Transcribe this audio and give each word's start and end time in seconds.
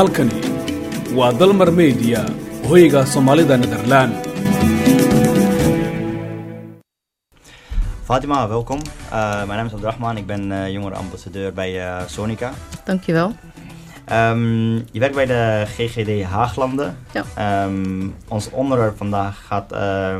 halkani 0.00 0.32
waa 1.12 1.28
dalmar 1.40 1.68
media 1.72 2.20
hoyga 2.68 3.04
soomaalida 3.04 3.56
netherland 3.56 4.14
Fatima, 8.04 8.48
welkom. 8.48 8.78
Uh, 9.12 9.44
mijn 9.46 9.58
naam 9.58 9.66
is 9.66 9.72
Abdurrahman, 9.72 10.16
ik 10.16 10.26
ben 10.26 10.50
uh, 10.50 10.70
jongerenambassadeur 10.70 11.52
bij 11.52 11.76
uh, 11.76 12.06
Sonica. 12.06 12.52
Dankjewel. 12.84 13.32
Um, 14.12 14.74
je 14.92 14.98
werkt 14.98 15.14
bij 15.14 15.26
de 15.26 15.64
GGD 15.66 16.22
Haaglanden. 16.22 16.96
Ja. 17.12 17.64
Um, 17.64 18.14
ons 18.28 18.50
onderwerp 18.50 18.96
vandaag 18.96 19.46
gaat 19.46 19.72
uh, 19.72 20.16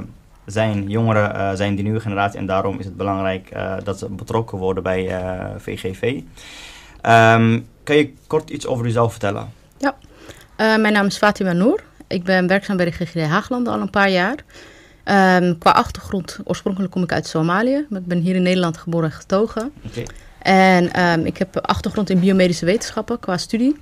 zijn 0.46 0.88
jongeren, 0.88 1.56
zijn 1.56 1.76
de 1.76 1.82
nieuwe 1.82 2.00
generatie 2.00 2.38
en 2.38 2.46
daarom 2.46 2.78
is 2.78 2.84
het 2.84 2.96
belangrijk 2.96 3.52
dat 3.84 3.98
ze 3.98 4.08
betrokken 4.08 4.58
worden 4.58 4.82
bij 4.82 5.20
VGV. 5.58 6.02
Um, 6.02 6.26
Ehm, 7.00 7.60
kan 7.82 7.96
je 7.96 8.12
kort 8.26 8.50
iets 8.50 8.66
over 8.66 8.84
jezelf 8.84 9.10
vertellen? 9.10 9.59
Ja, 9.80 9.96
mijn 10.56 10.92
naam 10.92 11.06
is 11.06 11.16
Fatima 11.16 11.52
Noor. 11.52 11.82
Ik 12.06 12.24
ben 12.24 12.46
werkzaam 12.46 12.76
bij 12.76 12.84
de 12.84 12.90
GGD 12.90 13.20
Haaglanden 13.20 13.72
al 13.72 13.80
een 13.80 13.90
paar 13.90 14.10
jaar. 14.10 14.36
Um, 15.04 15.58
qua 15.58 15.70
achtergrond, 15.70 16.38
oorspronkelijk 16.44 16.92
kom 16.92 17.02
ik 17.02 17.12
uit 17.12 17.26
Somalië. 17.26 17.86
Maar 17.88 18.00
ik 18.00 18.06
ben 18.06 18.18
hier 18.18 18.34
in 18.34 18.42
Nederland 18.42 18.76
geboren 18.76 19.10
en 19.10 19.14
getogen. 19.16 19.72
Okay. 19.86 20.06
En 20.42 21.02
um, 21.02 21.26
ik 21.26 21.36
heb 21.36 21.56
achtergrond 21.56 22.10
in 22.10 22.20
biomedische 22.20 22.64
wetenschappen 22.64 23.18
qua 23.18 23.36
studie. 23.36 23.76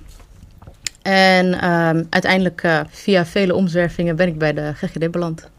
En 1.01 1.69
um, 1.69 2.07
uiteindelijk 2.09 2.63
uh, 2.63 2.79
via 2.89 3.25
vele 3.25 3.55
omzwervingen 3.55 4.15
ben 4.15 4.27
ik 4.27 4.37
bij 4.37 4.53
de 4.53 4.73
GGD 4.75 5.11
beland. 5.11 5.49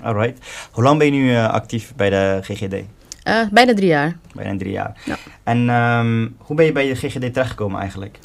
Alright. 0.00 0.46
Hoe 0.70 0.84
lang 0.84 0.98
ben 0.98 1.06
je 1.06 1.12
nu 1.12 1.30
uh, 1.30 1.48
actief 1.48 1.92
bij 1.96 2.10
de 2.10 2.38
GGD? 2.42 2.74
Uh, 2.74 3.48
bijna 3.50 3.74
drie 3.74 3.88
jaar. 3.88 4.16
Bijna 4.34 4.58
drie 4.58 4.72
jaar. 4.72 5.00
Ja. 5.04 5.16
En 5.42 5.68
hoe 6.38 6.56
ben 6.56 6.64
je 6.64 6.72
bij 6.72 6.86
de 6.86 6.94
GGD 6.94 7.32
terechtgekomen 7.32 7.80
eigenlijk? 7.80 8.18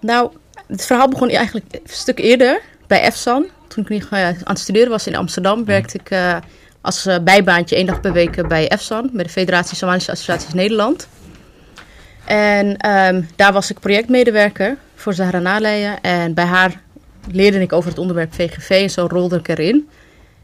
Nou, 0.00 0.30
het 0.66 0.86
verhaal 0.86 1.08
begon 1.08 1.28
eigenlijk 1.28 1.66
een 1.72 1.80
stuk 1.84 2.18
eerder 2.18 2.60
bij 2.86 3.00
EFSAN 3.00 3.46
toen 3.68 3.86
ik 3.88 4.06
aan 4.10 4.36
het 4.44 4.58
studeren 4.58 4.90
was 4.90 5.06
in 5.06 5.16
Amsterdam, 5.16 5.64
werkte 5.64 5.98
ik 5.98 6.10
uh, 6.10 6.36
als 6.80 7.06
uh, 7.06 7.18
bijbaantje 7.18 7.76
één 7.76 7.86
dag 7.86 8.00
per 8.00 8.12
week 8.12 8.48
bij 8.48 8.68
EFSAN, 8.68 9.10
bij 9.12 9.24
de 9.24 9.30
Federatie 9.30 9.76
Somalische 9.76 10.10
Associaties 10.10 10.54
Nederland. 10.54 11.08
En 12.24 12.90
um, 12.90 13.28
daar 13.36 13.52
was 13.52 13.70
ik 13.70 13.80
projectmedewerker 13.80 14.76
voor 14.94 15.14
Zahra 15.14 15.38
Naleya. 15.38 16.00
En 16.00 16.34
bij 16.34 16.44
haar 16.44 16.80
leerde 17.30 17.60
ik 17.60 17.72
over 17.72 17.90
het 17.90 17.98
onderwerp 17.98 18.34
VGV 18.34 18.70
en 18.70 18.90
zo 18.90 19.06
rolde 19.10 19.36
ik 19.36 19.48
erin. 19.48 19.88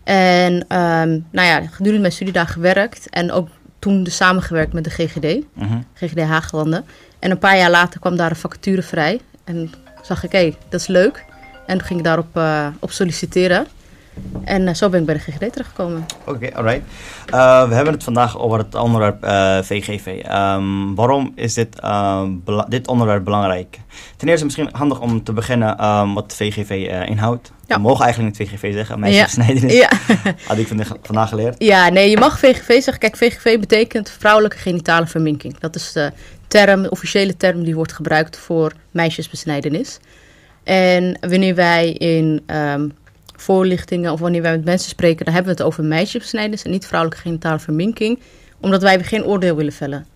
En 0.04 0.52
um, 0.52 1.26
nou 1.30 1.48
ja, 1.48 1.60
gedurende 1.60 2.00
mijn 2.00 2.12
studiedag 2.12 2.52
gewerkt 2.52 3.10
en 3.10 3.32
ook 3.32 3.48
toen 3.78 4.04
dus 4.04 4.16
samengewerkt 4.16 4.72
met 4.72 4.84
de 4.84 4.90
GGD, 4.90 5.24
Uh 5.24 5.42
-huh. 5.54 5.72
GGD 5.94 6.20
Haaglanden. 6.20 6.84
En 7.18 7.30
een 7.30 7.38
paar 7.38 7.56
jaar 7.56 7.70
later 7.70 8.00
kwam 8.00 8.16
daar 8.16 8.30
een 8.30 8.36
vacature 8.36 8.82
vrij 8.82 9.20
en 9.44 9.72
zag 10.02 10.24
ik, 10.24 10.32
hé, 10.32 10.38
hey, 10.38 10.56
dat 10.68 10.80
is 10.80 10.86
leuk. 10.86 11.24
En 11.66 11.82
ging 11.82 11.98
ik 11.98 12.04
daarop 12.04 12.36
uh, 12.36 12.66
op 12.80 12.90
solliciteren. 12.90 13.66
En 14.44 14.62
uh, 14.62 14.74
zo 14.74 14.88
ben 14.88 15.00
ik 15.00 15.06
bij 15.06 15.14
de 15.14 15.20
GGD 15.20 15.38
terechtgekomen. 15.52 16.06
Oké, 16.20 16.30
okay, 16.30 16.50
alright. 16.50 16.82
Uh, 17.34 17.68
we 17.68 17.74
hebben 17.74 17.92
het 17.92 18.04
vandaag 18.04 18.38
over 18.38 18.58
het 18.58 18.74
onderwerp 18.74 19.24
VGV. 19.64 20.22
Um, 20.30 20.94
waarom 20.94 21.32
is 21.34 21.54
dit, 21.54 21.80
dit 22.68 22.88
onderwerp 22.88 23.24
belangrijk? 23.24 23.78
Ten 24.16 24.28
eerste 24.28 24.44
misschien 24.44 24.68
handig 24.72 25.00
om 25.00 25.24
te 25.24 25.32
beginnen 25.32 25.84
um, 25.86 26.14
wat 26.14 26.34
VGV 26.36 26.70
inhoudt. 27.08 27.52
Ja. 27.66 27.76
We 27.76 27.82
mogen 27.82 28.04
eigenlijk 28.04 28.38
niet 28.38 28.48
VGV 28.48 28.72
zeggen, 28.72 29.00
meisjesbesnijdenis. 29.00 29.72
Ja. 29.82 29.90
Had 30.46 30.58
ik 30.58 30.68
vandaag 31.02 31.28
geleerd. 31.28 31.54
Ja, 31.58 31.88
nee, 31.88 32.10
je 32.10 32.18
mag 32.18 32.38
VGV 32.38 32.82
zeggen. 32.82 32.98
Kijk, 32.98 33.16
VGV 33.16 33.60
betekent 33.60 34.10
vrouwelijke 34.18 34.56
genitale 34.56 35.06
verminking. 35.06 35.58
Dat 35.58 35.74
is 35.74 35.92
de 35.92 36.12
term, 36.52 36.86
officiële 36.86 37.36
term 37.36 37.64
die 37.64 37.74
wordt 37.74 37.92
gebruikt 37.92 38.36
voor 38.36 38.72
meisjesbesnijdenis. 38.90 39.98
En 40.62 41.18
wanneer 41.20 41.54
wij 41.54 41.92
in 41.92 42.42
um, 42.46 42.92
voorlichtingen 43.36 44.12
of 44.12 44.20
wanneer 44.20 44.42
wij 44.42 44.56
met 44.56 44.64
mensen 44.64 44.88
spreken, 44.88 45.24
dan 45.24 45.34
hebben 45.34 45.52
we 45.52 45.58
het 45.58 45.68
over 45.68 45.84
meisjesbesnijdenis 45.84 46.62
en 46.62 46.70
niet 46.70 46.86
vrouwelijke 46.86 47.22
genitale 47.22 47.58
verminking, 47.58 48.18
omdat 48.60 48.82
wij 48.82 49.04
geen 49.04 49.24
oordeel 49.24 49.56
willen 49.56 49.72
vellen. 49.72 50.06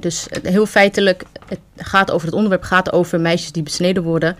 Dus 0.00 0.26
heel 0.42 0.66
feitelijk, 0.66 1.22
het 1.46 1.58
gaat 1.76 2.10
over 2.10 2.26
het 2.26 2.36
onderwerp 2.36 2.62
gaat 2.62 2.92
over 2.92 3.20
meisjes 3.20 3.52
die 3.52 3.62
besneden 3.62 4.02
worden. 4.02 4.36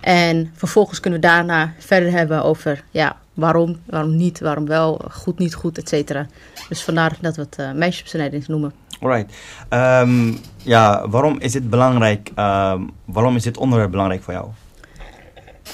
En 0.00 0.50
vervolgens 0.54 1.00
kunnen 1.00 1.20
we 1.20 1.26
daarna 1.26 1.74
verder 1.78 2.10
hebben 2.10 2.44
over 2.44 2.84
ja, 2.90 3.16
waarom, 3.34 3.80
waarom 3.86 4.16
niet, 4.16 4.40
waarom 4.40 4.66
wel, 4.66 5.00
goed, 5.10 5.38
niet 5.38 5.54
goed, 5.54 5.78
et 5.78 5.88
cetera. 5.88 6.26
Dus 6.68 6.82
vandaar 6.82 7.16
dat 7.20 7.36
we 7.36 7.42
het 7.42 7.56
uh, 7.60 7.72
meisjesbesnijdenis 7.72 8.46
noemen. 8.46 8.81
Alright. 9.02 9.34
Um, 9.70 10.38
ja, 10.56 11.08
waarom 11.08 11.40
is 11.40 11.52
dit 11.52 11.70
belangrijk? 11.70 12.30
Um, 12.36 12.90
waarom 13.04 13.36
is 13.36 13.42
dit 13.42 13.56
onderwerp 13.56 13.90
belangrijk 13.90 14.22
voor 14.22 14.32
jou? 14.32 14.48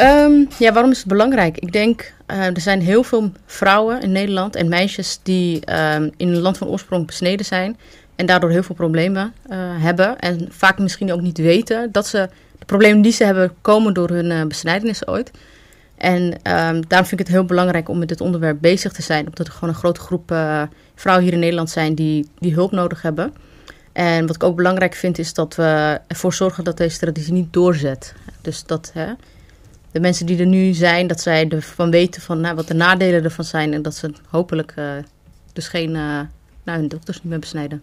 Um, 0.01 0.49
ja, 0.59 0.73
waarom 0.73 0.91
is 0.91 0.99
het 0.99 1.07
belangrijk? 1.07 1.59
Ik 1.59 1.73
denk, 1.73 2.13
uh, 2.27 2.47
er 2.47 2.61
zijn 2.61 2.81
heel 2.81 3.03
veel 3.03 3.33
vrouwen 3.47 4.01
in 4.01 4.13
Nederland 4.13 4.57
en 4.57 4.69
meisjes 4.69 5.21
die 5.23 5.61
in 6.17 6.29
een 6.29 6.41
land 6.41 6.59
van 6.59 6.69
oorsprong 6.69 7.07
besneden 7.07 7.47
zijn. 7.47 7.77
En 8.17 8.27
daardoor 8.27 8.51
heel 8.51 8.63
veel 8.63 8.75
problemen 8.75 9.33
uh, 9.51 9.57
hebben. 9.59 10.19
En 10.19 10.49
vaak 10.51 10.79
misschien 10.79 11.13
ook 11.13 11.21
niet 11.21 11.39
weten 11.39 11.93
dat 11.93 12.07
ze 12.07 12.29
de 12.59 12.65
problemen 12.65 13.03
die 13.03 13.13
ze 13.13 13.25
hebben 13.25 13.53
komen 13.61 13.95
door 13.95 14.09
hun 14.09 14.31
uh, 14.31 14.45
besnijdenis 14.45 15.07
ooit. 15.07 15.31
En 15.97 16.41
daarom 16.89 17.09
vind 17.09 17.13
ik 17.13 17.19
het 17.19 17.29
heel 17.29 17.45
belangrijk 17.45 17.89
om 17.89 17.99
met 17.99 18.09
dit 18.09 18.21
onderwerp 18.21 18.61
bezig 18.61 18.93
te 18.93 19.03
zijn. 19.03 19.27
Omdat 19.27 19.47
er 19.47 19.53
gewoon 19.53 19.69
een 19.69 19.81
grote 19.81 20.01
groep 20.01 20.35
vrouwen 21.01 21.25
hier 21.25 21.35
in 21.35 21.41
Nederland 21.41 21.71
zijn 21.71 21.95
die, 21.95 22.29
die 22.39 22.55
hulp 22.55 22.73
nodig 22.73 23.03
hebben. 23.03 23.35
En 23.93 24.27
wat 24.27 24.35
ik 24.35 24.43
ook 24.43 24.57
belangrijk 24.57 24.95
vind 24.95 25.19
is 25.19 25.35
dat 25.35 25.55
we 25.55 26.01
ervoor 26.07 26.33
zorgen 26.33 26.65
dat 26.65 26.77
deze 26.77 26.99
traditie 26.99 27.33
niet 27.33 27.53
doorzet. 27.53 28.15
Dus 28.41 28.65
dat 28.65 28.91
hè, 28.95 29.13
de 29.91 30.01
mensen 30.01 30.27
die 30.27 30.39
er 30.39 30.47
nu 30.47 30.73
zijn, 30.73 31.07
dat 31.07 31.21
zij 31.21 31.49
ervan 31.49 31.91
weten 31.91 32.23
van, 32.23 32.41
nou, 32.41 32.55
wat 32.55 32.69
de 32.69 32.75
nadelen 32.75 33.25
ervan 33.25 33.45
zijn. 33.45 33.73
En 33.73 33.83
dat 33.83 33.95
ze 33.95 34.13
hopelijk 34.29 34.75
uh, 34.79 34.93
dus 35.53 35.69
geen, 35.69 35.89
uh, 35.89 36.21
nou, 36.63 36.79
hun 36.79 36.89
dokters 36.89 37.17
niet 37.17 37.31
meer 37.31 37.39
besnijden. 37.39 37.83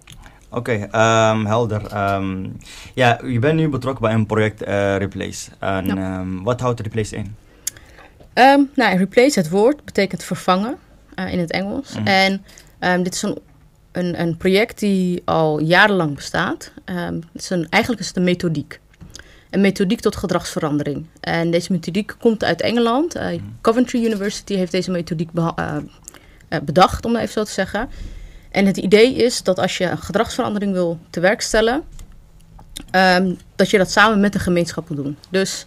Oké, 0.49 0.87
okay, 0.89 1.31
um, 1.31 1.45
helder. 1.45 2.13
Um, 2.13 2.57
ja, 2.93 3.19
je 3.25 3.39
bent 3.39 3.55
nu 3.55 3.69
betrokken 3.69 4.01
bij 4.01 4.13
een 4.13 4.25
project 4.25 4.61
uh, 4.61 4.97
Replace. 4.97 5.49
En 5.59 5.85
ja. 5.85 6.19
um, 6.19 6.43
wat 6.43 6.59
houdt 6.59 6.79
Replace 6.79 7.15
in? 7.15 7.35
nou, 8.75 8.97
replace, 8.97 9.39
het 9.39 9.49
woord, 9.49 9.85
betekent 9.85 10.23
vervangen 10.23 10.75
in 11.15 11.39
het 11.39 11.51
Engels. 11.51 11.97
Mm. 11.99 12.07
En 12.07 12.43
dit 13.03 13.13
is 13.13 13.21
een, 13.21 13.37
een, 13.91 14.19
een, 14.21 14.37
project 14.37 14.79
die 14.79 15.21
al 15.25 15.59
jarenlang 15.59 16.15
bestaat. 16.15 16.71
het 16.85 17.23
is 17.33 17.49
een, 17.49 17.69
eigenlijk 17.69 18.01
is 18.01 18.07
het 18.07 18.17
een 18.17 18.23
methodiek 18.23 18.79
een 19.55 19.61
methodiek 19.61 19.99
tot 19.99 20.15
gedragsverandering. 20.15 21.05
En 21.19 21.51
deze 21.51 21.71
methodiek 21.71 22.15
komt 22.19 22.43
uit 22.43 22.61
Engeland. 22.61 23.15
Uh, 23.15 23.27
Coventry 23.61 24.05
University 24.05 24.55
heeft 24.55 24.71
deze 24.71 24.91
methodiek 24.91 25.29
uh, 25.33 25.51
uh, 26.49 26.59
bedacht, 26.63 27.05
om 27.05 27.11
het 27.11 27.21
even 27.21 27.33
zo 27.33 27.43
te 27.43 27.51
zeggen. 27.51 27.89
En 28.51 28.65
het 28.65 28.77
idee 28.77 29.13
is 29.13 29.43
dat 29.43 29.59
als 29.59 29.77
je 29.77 29.85
een 29.85 29.97
gedragsverandering 29.97 30.71
wil 30.71 30.99
tewerkstellen, 31.09 31.83
um, 32.91 33.37
dat 33.55 33.69
je 33.69 33.77
dat 33.77 33.91
samen 33.91 34.19
met 34.19 34.33
een 34.33 34.39
gemeenschap 34.39 34.89
moet 34.89 34.97
doen. 34.97 35.17
Dus 35.29 35.65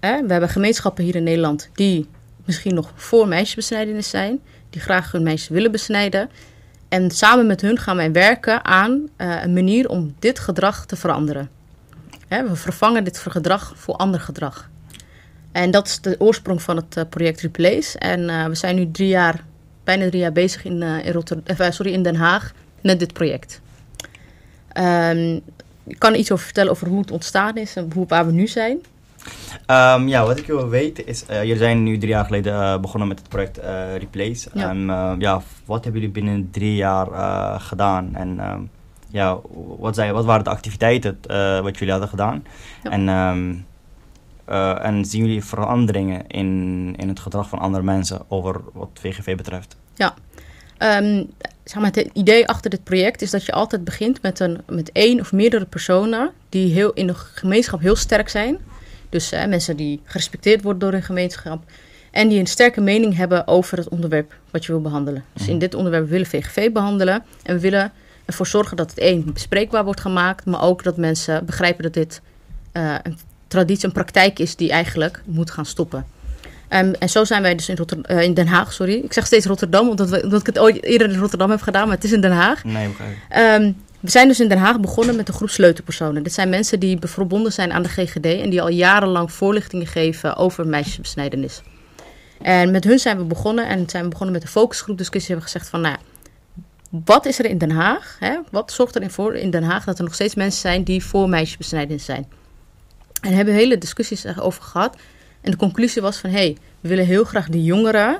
we 0.00 0.06
hebben 0.08 0.48
gemeenschappen 0.48 1.04
hier 1.04 1.16
in 1.16 1.22
Nederland 1.22 1.68
die 1.74 2.08
misschien 2.44 2.74
nog 2.74 2.92
voor 2.94 3.28
meisjesbesnijdenis 3.28 4.10
zijn, 4.10 4.40
die 4.72 4.80
graag 4.80 5.12
hun 5.12 5.22
meisjes 5.22 5.48
willen 5.48 5.72
besnijden. 5.72 6.30
En 6.88 7.10
samen 7.10 7.46
met 7.46 7.60
hun 7.60 7.78
gaan 7.78 7.96
wij 7.96 8.12
werken 8.12 8.64
aan 8.64 9.08
een 9.16 9.52
manier 9.52 9.88
om 9.88 10.14
dit 10.18 10.38
gedrag 10.38 10.86
te 10.86 10.96
veranderen. 10.96 11.50
Hè, 12.28 12.48
we 12.48 12.56
vervangen 12.56 13.04
dit 13.04 13.18
gedrag 13.18 13.72
voor 13.76 13.94
ander 13.94 14.20
gedrag. 14.20 14.70
En 15.52 15.70
dat 15.70 15.86
is 15.86 16.00
de 16.00 16.16
oorsprong 16.18 16.62
van 16.62 16.76
het 16.76 16.96
uh, 16.96 17.04
project 17.08 17.40
Replace. 17.40 17.98
En 17.98 18.20
uh, 18.20 18.44
we 18.44 18.54
zijn 18.54 18.76
nu 18.76 18.90
drie 18.90 19.08
jaar, 19.08 19.44
bijna 19.84 20.08
drie 20.08 20.20
jaar 20.20 20.32
bezig 20.32 20.64
in, 20.64 21.08
Rotterdam, 21.10 21.72
sorry, 21.72 21.92
in 21.92 22.02
Den 22.02 22.16
Haag 22.16 22.52
met 22.80 22.98
dit 22.98 23.12
project. 23.12 23.60
Um, 24.78 25.40
ik 25.86 25.98
kan 25.98 26.14
iets 26.14 26.30
over 26.32 26.44
vertellen 26.44 26.70
over 26.70 26.88
hoe 26.88 27.00
het 27.00 27.10
ontstaan 27.10 27.56
is 27.56 27.76
en 27.76 27.90
hoe, 27.94 28.06
waar 28.06 28.26
we 28.26 28.32
nu 28.32 28.46
zijn. 28.46 28.80
Um, 29.66 30.08
ja, 30.08 30.24
wat 30.26 30.38
ik 30.38 30.46
wil 30.46 30.68
weten 30.68 31.06
is, 31.06 31.24
jullie 31.28 31.56
zijn 31.56 31.82
nu 31.82 31.98
drie 31.98 32.10
jaar 32.10 32.24
geleden 32.24 32.80
begonnen 32.80 33.08
met 33.08 33.18
het 33.18 33.28
project 33.28 33.60
Replace. 33.98 34.50
Ja. 34.54 34.70
Um, 34.70 35.20
ja, 35.20 35.42
wat 35.64 35.84
hebben 35.84 36.00
jullie 36.00 36.14
binnen 36.14 36.48
drie 36.50 36.74
jaar 36.74 37.06
gedaan? 37.60 38.14
En 38.14 38.50
um, 38.50 38.70
ja, 39.08 39.38
wat, 39.78 39.94
zei, 39.94 40.12
wat 40.12 40.24
waren 40.24 40.44
de 40.44 40.50
activiteiten 40.50 41.18
wat 41.62 41.78
jullie 41.78 41.90
hadden 41.90 42.08
gedaan? 42.08 42.44
Ja. 42.82 42.90
En, 42.90 43.08
en 44.82 45.04
zien 45.04 45.24
jullie 45.24 45.44
veranderingen 45.44 46.26
in, 46.26 46.94
in 46.96 47.08
het 47.08 47.20
gedrag 47.20 47.48
van 47.48 47.58
andere 47.58 47.84
mensen 47.84 48.20
over 48.28 48.60
wat 48.72 48.90
VGV 49.00 49.36
betreft? 49.36 49.76
Ja, 49.94 50.14
zeg 51.64 51.80
maar, 51.80 51.90
het 51.92 52.10
idee 52.12 52.48
achter 52.48 52.70
dit 52.70 52.84
project 52.84 53.22
is 53.22 53.30
dat 53.30 53.44
je 53.44 53.52
altijd 53.52 53.84
begint 53.84 54.22
met, 54.22 54.40
een, 54.40 54.60
met 54.68 54.92
één 54.92 55.20
of 55.20 55.32
meerdere 55.32 55.64
personen 55.64 56.30
die 56.48 56.72
heel, 56.72 56.92
in 56.92 57.06
de 57.06 57.14
gemeenschap 57.14 57.80
heel 57.80 57.96
sterk 57.96 58.28
zijn. 58.28 58.58
Dus 59.12 59.30
mensen 59.30 59.76
die 59.76 60.00
gerespecteerd 60.04 60.62
worden 60.62 60.80
door 60.80 60.92
hun 60.92 61.02
gemeenschap. 61.02 61.62
En 62.10 62.28
die 62.28 62.38
een 62.38 62.46
sterke 62.46 62.80
mening 62.80 63.16
hebben 63.16 63.46
over 63.46 63.78
het 63.78 63.88
onderwerp 63.88 64.34
wat 64.50 64.64
je 64.64 64.72
wil 64.72 64.80
behandelen. 64.80 65.24
Dus 65.32 65.48
in 65.48 65.58
dit 65.58 65.74
onderwerp 65.74 66.08
willen 66.08 66.30
we 66.30 66.40
VGV 66.42 66.72
behandelen. 66.72 67.22
En 67.42 67.54
we 67.54 67.60
willen 67.60 67.92
ervoor 68.24 68.46
zorgen 68.46 68.76
dat 68.76 68.90
het 68.90 68.98
één 68.98 69.32
bespreekbaar 69.32 69.84
wordt 69.84 70.00
gemaakt, 70.00 70.44
maar 70.44 70.62
ook 70.62 70.82
dat 70.82 70.96
mensen 70.96 71.44
begrijpen 71.44 71.82
dat 71.82 71.94
dit 71.94 72.20
uh, 72.72 72.94
een 73.02 73.18
traditie, 73.48 73.86
een 73.86 73.92
praktijk 73.92 74.38
is 74.38 74.56
die 74.56 74.70
eigenlijk 74.70 75.22
moet 75.24 75.50
gaan 75.50 75.66
stoppen. 75.66 76.06
Um, 76.68 76.92
en 76.92 77.08
zo 77.08 77.24
zijn 77.24 77.42
wij 77.42 77.54
dus 77.54 77.68
in, 77.68 77.78
uh, 78.10 78.22
in, 78.22 78.34
Den 78.34 78.46
Haag, 78.46 78.72
sorry. 78.72 78.94
Ik 78.94 79.12
zeg 79.12 79.26
steeds 79.26 79.46
Rotterdam, 79.46 79.88
omdat, 79.88 80.10
we, 80.10 80.22
omdat 80.22 80.40
ik 80.40 80.46
het 80.46 80.58
ooit 80.58 80.82
eerder 80.84 81.10
in 81.10 81.18
Rotterdam 81.18 81.50
heb 81.50 81.62
gedaan, 81.62 81.86
maar 81.86 81.96
het 81.96 82.04
is 82.04 82.12
in 82.12 82.20
Den 82.20 82.32
Haag. 82.32 82.64
Nee, 82.64 82.88
begrijp 82.88 83.62
um, 83.62 83.76
we 84.02 84.10
zijn 84.10 84.28
dus 84.28 84.40
in 84.40 84.48
Den 84.48 84.58
Haag 84.58 84.80
begonnen 84.80 85.16
met 85.16 85.28
een 85.28 85.34
groep 85.34 85.50
sleutelpersonen. 85.50 86.22
Dit 86.22 86.32
zijn 86.32 86.48
mensen 86.48 86.80
die 86.80 86.98
verbonden 87.00 87.52
zijn 87.52 87.72
aan 87.72 87.82
de 87.82 87.88
GGD 87.88 88.24
en 88.24 88.50
die 88.50 88.62
al 88.62 88.68
jarenlang 88.68 89.32
voorlichtingen 89.32 89.86
geven 89.86 90.36
over 90.36 90.66
meisjesbesnijdenis. 90.66 91.62
En 92.40 92.70
met 92.70 92.84
hun 92.84 92.98
zijn 92.98 93.16
we 93.16 93.24
begonnen 93.24 93.66
en 93.66 93.88
zijn 93.88 94.02
we 94.02 94.08
begonnen 94.08 94.34
met 94.34 94.42
de 94.42 94.48
focusgroepdiscussie. 94.48 95.34
Hebben 95.34 95.52
we 95.52 95.52
gezegd 95.52 95.70
van, 95.70 95.80
nou, 95.80 95.96
wat 97.04 97.26
is 97.26 97.38
er 97.38 97.44
in 97.44 97.58
Den 97.58 97.70
Haag? 97.70 98.16
Hè? 98.18 98.38
Wat 98.50 98.72
zorgt 98.72 98.94
er 98.94 99.10
voor 99.10 99.34
in 99.34 99.50
Den 99.50 99.62
Haag 99.62 99.84
dat 99.84 99.98
er 99.98 100.04
nog 100.04 100.14
steeds 100.14 100.34
mensen 100.34 100.60
zijn 100.60 100.82
die 100.82 101.04
voor 101.04 101.28
meisjesbesnijdenis 101.28 102.04
zijn? 102.04 102.26
En 103.20 103.34
hebben 103.34 103.54
hele 103.54 103.78
discussies 103.78 104.24
erover 104.24 104.62
gehad. 104.62 104.96
En 105.40 105.50
de 105.50 105.56
conclusie 105.56 106.02
was 106.02 106.16
van, 106.16 106.30
hé, 106.30 106.36
hey, 106.36 106.56
we 106.80 106.88
willen 106.88 107.06
heel 107.06 107.24
graag 107.24 107.48
de 107.48 107.62
jongeren 107.64 108.18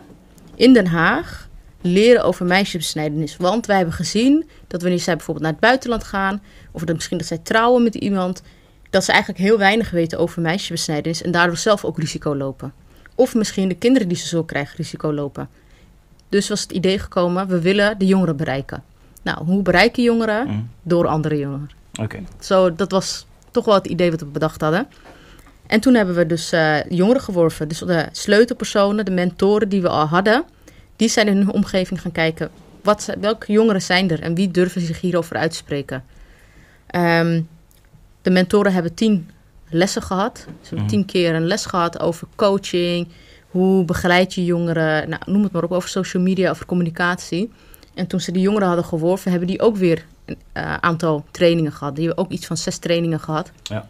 in 0.54 0.72
Den 0.72 0.86
Haag 0.86 1.48
leren 1.82 2.24
over 2.24 2.46
meisjesbesnijdenis. 2.46 3.36
Want 3.36 3.66
wij 3.66 3.76
hebben 3.76 3.94
gezien 3.94 4.48
dat 4.66 4.82
wanneer 4.82 5.00
zij 5.00 5.16
bijvoorbeeld 5.16 5.44
naar 5.44 5.54
het 5.54 5.62
buitenland 5.62 6.04
gaan, 6.04 6.42
of 6.70 6.84
dat 6.84 6.94
misschien 6.94 7.18
dat 7.18 7.26
zij 7.26 7.38
trouwen 7.38 7.82
met 7.82 7.94
iemand, 7.94 8.42
dat 8.90 9.04
ze 9.04 9.12
eigenlijk 9.12 9.42
heel 9.44 9.58
weinig 9.58 9.90
weten 9.90 10.18
over 10.18 10.42
meisjesbesnijdenis 10.42 11.22
en 11.22 11.30
daardoor 11.30 11.56
zelf 11.56 11.84
ook 11.84 11.98
risico 11.98 12.36
lopen. 12.36 12.72
Of 13.14 13.34
misschien 13.34 13.68
de 13.68 13.74
kinderen 13.74 14.08
die 14.08 14.16
ze 14.16 14.26
zo 14.26 14.44
krijgen 14.44 14.76
risico 14.76 15.12
lopen. 15.12 15.48
Dus 16.28 16.48
was 16.48 16.62
het 16.62 16.72
idee 16.72 16.98
gekomen, 16.98 17.48
we 17.48 17.60
willen 17.60 17.98
de 17.98 18.06
jongeren 18.06 18.36
bereiken. 18.36 18.82
Nou, 19.22 19.44
hoe 19.44 19.62
bereiken 19.62 20.02
jongeren? 20.02 20.46
Mm. 20.46 20.68
Door 20.82 21.06
andere 21.06 21.38
jongeren. 21.38 21.70
Oké. 22.00 22.22
Zo, 22.38 22.74
dat 22.74 22.90
was 22.90 23.26
toch 23.50 23.64
wel 23.64 23.74
het 23.74 23.86
idee 23.86 24.10
wat 24.10 24.20
we 24.20 24.26
bedacht 24.26 24.60
hadden. 24.60 24.88
En 25.66 25.80
toen 25.80 25.94
hebben 25.94 26.14
we 26.14 26.26
dus 26.26 26.52
uh, 26.52 26.84
jongeren 26.84 27.22
geworven. 27.22 27.68
Dus 27.68 27.78
de 27.78 28.08
sleutelpersonen, 28.12 29.04
de 29.04 29.10
mentoren 29.10 29.68
die 29.68 29.82
we 29.82 29.88
al 29.88 30.06
hadden, 30.06 30.44
die 31.02 31.10
zijn 31.10 31.28
in 31.28 31.36
hun 31.36 31.52
omgeving 31.52 32.00
gaan 32.00 32.12
kijken. 32.12 32.50
Wat, 32.82 33.14
welke 33.20 33.52
jongeren 33.52 33.82
zijn 33.82 34.10
er 34.10 34.20
en 34.20 34.34
wie 34.34 34.50
durven 34.50 34.80
zich 34.80 35.00
hierover 35.00 35.36
uit 35.36 35.50
te 35.50 35.56
spreken? 35.56 36.04
Um, 36.94 37.48
de 38.22 38.30
mentoren 38.30 38.72
hebben 38.72 38.94
tien 38.94 39.30
lessen 39.68 40.02
gehad. 40.02 40.38
Ze 40.38 40.46
hebben 40.60 40.82
mm. 40.82 40.88
tien 40.88 41.04
keer 41.04 41.34
een 41.34 41.46
les 41.46 41.66
gehad 41.66 42.00
over 42.00 42.28
coaching. 42.36 43.08
Hoe 43.50 43.84
begeleid 43.84 44.34
je 44.34 44.44
jongeren? 44.44 45.08
Nou, 45.08 45.22
noem 45.26 45.42
het 45.42 45.52
maar 45.52 45.62
op, 45.62 45.72
over 45.72 45.88
social 45.88 46.22
media, 46.22 46.50
over 46.50 46.66
communicatie. 46.66 47.52
En 47.94 48.06
toen 48.06 48.20
ze 48.20 48.32
die 48.32 48.42
jongeren 48.42 48.66
hadden 48.66 48.84
geworven, 48.84 49.30
hebben 49.30 49.48
die 49.48 49.60
ook 49.60 49.76
weer 49.76 50.04
een 50.24 50.38
uh, 50.56 50.74
aantal 50.74 51.24
trainingen 51.30 51.72
gehad. 51.72 51.96
Die 51.96 52.06
hebben 52.06 52.24
ook 52.24 52.30
iets 52.30 52.46
van 52.46 52.56
zes 52.56 52.78
trainingen 52.78 53.20
gehad. 53.20 53.50
Ja. 53.62 53.88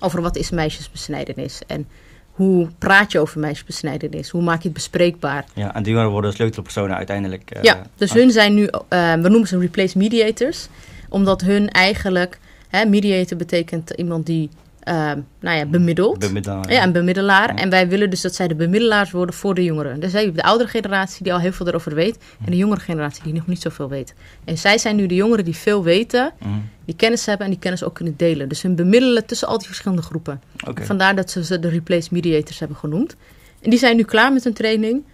Over 0.00 0.22
wat 0.22 0.36
is 0.36 0.50
meisjesbesnijdenis 0.50 1.60
en 1.66 1.88
hoe 2.32 2.68
praat 2.78 3.12
je 3.12 3.18
over 3.18 3.40
meisjesbesnijdenis? 3.40 4.30
Hoe 4.30 4.42
maak 4.42 4.58
je 4.58 4.64
het 4.64 4.72
bespreekbaar? 4.72 5.44
Ja, 5.54 5.74
en 5.74 5.82
die 5.82 5.96
worden 5.96 6.32
sleutelpersonen 6.32 6.96
uiteindelijk. 6.96 7.56
Uh, 7.56 7.62
ja, 7.62 7.82
dus 7.96 8.12
hun 8.12 8.30
zijn 8.30 8.54
nu, 8.54 8.62
uh, 8.62 9.12
we 9.12 9.28
noemen 9.28 9.48
ze 9.48 9.58
replace 9.58 9.98
mediators, 9.98 10.68
omdat 11.08 11.40
hun 11.40 11.68
eigenlijk, 11.68 12.38
hè, 12.68 12.84
mediator 12.84 13.36
betekent 13.36 13.90
iemand 13.90 14.26
die 14.26 14.50
nou 14.84 15.56
ja, 15.56 15.66
bemiddeld. 15.66 16.18
Bemiddelaar. 16.18 16.72
Ja, 16.72 16.82
een 16.82 16.92
bemiddelaar. 16.92 17.54
En 17.54 17.70
wij 17.70 17.88
willen 17.88 18.10
dus 18.10 18.20
dat 18.20 18.34
zij 18.34 18.48
de 18.48 18.54
bemiddelaars 18.54 19.10
worden 19.10 19.34
voor 19.34 19.54
de 19.54 19.64
jongeren. 19.64 20.00
Dus 20.00 20.12
je 20.12 20.32
de 20.32 20.42
oudere 20.42 20.70
generatie 20.70 21.22
die 21.22 21.32
al 21.32 21.38
heel 21.38 21.52
veel 21.52 21.66
erover 21.66 21.94
weet. 21.94 22.18
En 22.44 22.50
de 22.50 22.56
jongere 22.56 22.80
generatie 22.80 23.22
die 23.22 23.32
nog 23.32 23.46
niet 23.46 23.60
zoveel 23.60 23.88
weet. 23.88 24.14
En 24.44 24.58
zij 24.58 24.78
zijn 24.78 24.96
nu 24.96 25.06
de 25.06 25.14
jongeren 25.14 25.44
die 25.44 25.56
veel 25.56 25.82
weten. 25.82 26.32
Mm. 26.38 26.68
Die 26.84 26.96
kennis 26.96 27.26
hebben 27.26 27.46
en 27.46 27.52
die 27.52 27.60
kennis 27.60 27.84
ook 27.84 27.94
kunnen 27.94 28.16
delen. 28.16 28.48
Dus 28.48 28.62
hun 28.62 28.74
bemiddelen 28.74 29.26
tussen 29.26 29.48
al 29.48 29.58
die 29.58 29.66
verschillende 29.66 30.02
groepen. 30.02 30.42
Okay. 30.66 30.84
Vandaar 30.84 31.16
dat 31.16 31.30
ze 31.30 31.44
ze 31.44 31.58
de 31.58 31.68
replace 31.68 32.08
mediators 32.10 32.58
hebben 32.58 32.76
genoemd. 32.76 33.16
En 33.60 33.70
die 33.70 33.78
zijn 33.78 33.96
nu 33.96 34.02
klaar 34.02 34.32
met 34.32 34.44
hun 34.44 34.52
training. 34.54 35.04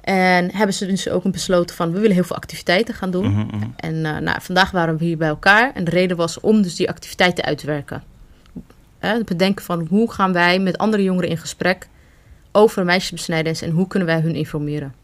En 0.00 0.54
hebben 0.54 0.74
ze 0.74 0.86
dus 0.86 1.08
ook 1.08 1.24
een 1.24 1.30
besloten 1.30 1.76
van, 1.76 1.92
we 1.92 1.98
willen 1.98 2.14
heel 2.14 2.24
veel 2.24 2.36
activiteiten 2.36 2.94
gaan 2.94 3.10
doen. 3.10 3.26
Mm 3.26 3.48
-hmm. 3.50 3.74
En 3.76 3.94
uh, 3.94 4.18
nou, 4.18 4.40
vandaag 4.40 4.70
waren 4.70 4.96
we 4.96 5.04
hier 5.04 5.16
bij 5.16 5.28
elkaar. 5.28 5.72
En 5.74 5.84
de 5.84 5.90
reden 5.90 6.16
was 6.16 6.40
om 6.40 6.62
dus 6.62 6.76
die 6.76 6.88
activiteiten 6.88 7.44
uit 7.44 7.58
te 7.58 7.66
werken 7.66 8.09
het 9.08 9.26
bedenken 9.26 9.64
van 9.64 9.86
hoe 9.90 10.12
gaan 10.12 10.32
wij 10.32 10.58
met 10.58 10.78
andere 10.78 11.02
jongeren 11.02 11.30
in 11.30 11.38
gesprek 11.38 11.88
over 12.52 12.84
meisjesbesnijdenis 12.84 13.62
en 13.62 13.70
hoe 13.70 13.86
kunnen 13.86 14.08
wij 14.08 14.20
hun 14.20 14.34
informeren. 14.34 14.94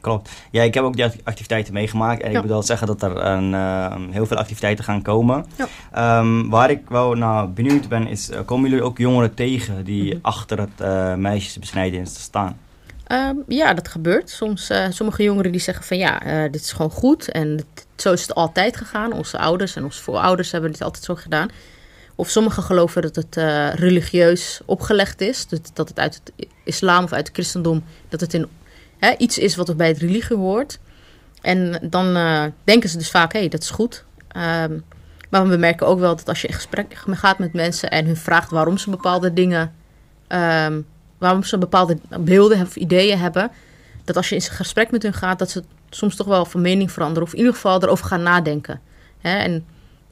Klopt. 0.00 0.30
Ja, 0.50 0.62
ik 0.62 0.74
heb 0.74 0.84
ook 0.84 0.96
die 0.96 1.04
activiteiten 1.24 1.72
meegemaakt. 1.72 2.22
En 2.22 2.32
ja. 2.32 2.40
ik 2.40 2.44
wel 2.44 2.62
zeggen 2.62 2.86
dat 2.86 3.02
er 3.02 3.16
een, 3.16 3.52
uh, 3.52 3.94
heel 4.10 4.26
veel 4.26 4.36
activiteiten 4.36 4.84
gaan 4.84 5.02
komen. 5.02 5.46
Ja. 5.92 6.18
Um, 6.18 6.50
waar 6.50 6.70
ik 6.70 6.88
wel 6.88 7.14
nou, 7.14 7.48
benieuwd 7.48 7.88
ben, 7.88 8.06
is: 8.06 8.30
uh, 8.30 8.38
komen 8.44 8.70
jullie 8.70 8.84
ook 8.84 8.98
jongeren 8.98 9.34
tegen 9.34 9.84
die 9.84 10.04
mm 10.04 10.10
-hmm. 10.10 10.18
achter 10.22 10.58
het 10.58 10.80
uh, 10.80 11.14
meisjesbesnijdenis 11.14 12.22
staan? 12.22 12.58
Um, 13.12 13.44
ja, 13.48 13.74
dat 13.74 13.88
gebeurt. 13.88 14.30
Soms 14.30 14.70
uh, 14.70 14.86
sommige 14.90 15.22
jongeren 15.22 15.52
die 15.52 15.60
zeggen 15.60 15.84
van 15.84 15.98
ja, 15.98 16.18
dit 16.48 16.60
is 16.60 16.72
gewoon 16.72 16.90
goed. 16.90 17.30
En 17.30 17.48
het, 17.48 17.86
zo 17.96 18.12
is 18.12 18.22
het 18.22 18.34
altijd 18.34 18.76
gegaan. 18.76 19.12
Onze 19.12 19.38
ouders 19.38 19.76
en 19.76 19.84
onze 19.84 20.02
voorouders 20.02 20.52
hebben 20.52 20.72
dit 20.72 20.82
altijd 20.82 21.04
zo 21.04 21.14
gedaan. 21.14 21.48
Of 22.20 22.28
sommigen 22.28 22.62
geloven 22.62 23.02
dat 23.02 23.16
het 23.16 23.36
uh, 23.36 23.74
religieus 23.74 24.60
opgelegd 24.64 25.20
is. 25.20 25.46
Dat, 25.46 25.70
dat 25.74 25.88
het 25.88 25.98
uit 25.98 26.20
het 26.24 26.46
islam 26.64 27.04
of 27.04 27.12
uit 27.12 27.26
het 27.26 27.36
christendom... 27.36 27.84
dat 28.08 28.20
het 28.20 28.34
in, 28.34 28.46
hè, 28.98 29.14
iets 29.16 29.38
is 29.38 29.56
wat 29.56 29.76
bij 29.76 29.88
het 29.88 29.98
religie 29.98 30.36
hoort. 30.36 30.78
En 31.40 31.78
dan 31.82 32.16
uh, 32.16 32.44
denken 32.64 32.88
ze 32.88 32.98
dus 32.98 33.10
vaak, 33.10 33.32
hé, 33.32 33.38
hey, 33.38 33.48
dat 33.48 33.62
is 33.62 33.70
goed. 33.70 34.04
Um, 34.36 34.84
maar 35.30 35.48
we 35.48 35.56
merken 35.56 35.86
ook 35.86 35.98
wel 35.98 36.16
dat 36.16 36.28
als 36.28 36.40
je 36.40 36.48
in 36.48 36.54
gesprek 36.54 37.02
gaat 37.10 37.38
met 37.38 37.52
mensen... 37.52 37.90
en 37.90 38.06
hun 38.06 38.16
vraagt 38.16 38.50
waarom 38.50 38.78
ze 38.78 38.90
bepaalde 38.90 39.32
dingen... 39.32 39.72
Um, 40.28 40.86
waarom 41.18 41.42
ze 41.42 41.58
bepaalde 41.58 41.98
beelden 42.20 42.60
of 42.60 42.76
ideeën 42.76 43.18
hebben... 43.18 43.50
dat 44.04 44.16
als 44.16 44.28
je 44.28 44.34
in 44.34 44.40
gesprek 44.40 44.90
met 44.90 45.02
hun 45.02 45.14
gaat... 45.14 45.38
dat 45.38 45.50
ze 45.50 45.64
soms 45.90 46.16
toch 46.16 46.26
wel 46.26 46.44
van 46.44 46.60
mening 46.60 46.92
veranderen... 46.92 47.22
of 47.22 47.32
in 47.32 47.38
ieder 47.38 47.54
geval 47.54 47.82
erover 47.82 48.06
gaan 48.06 48.22
nadenken. 48.22 48.80
Hè? 49.20 49.38
En 49.38 49.64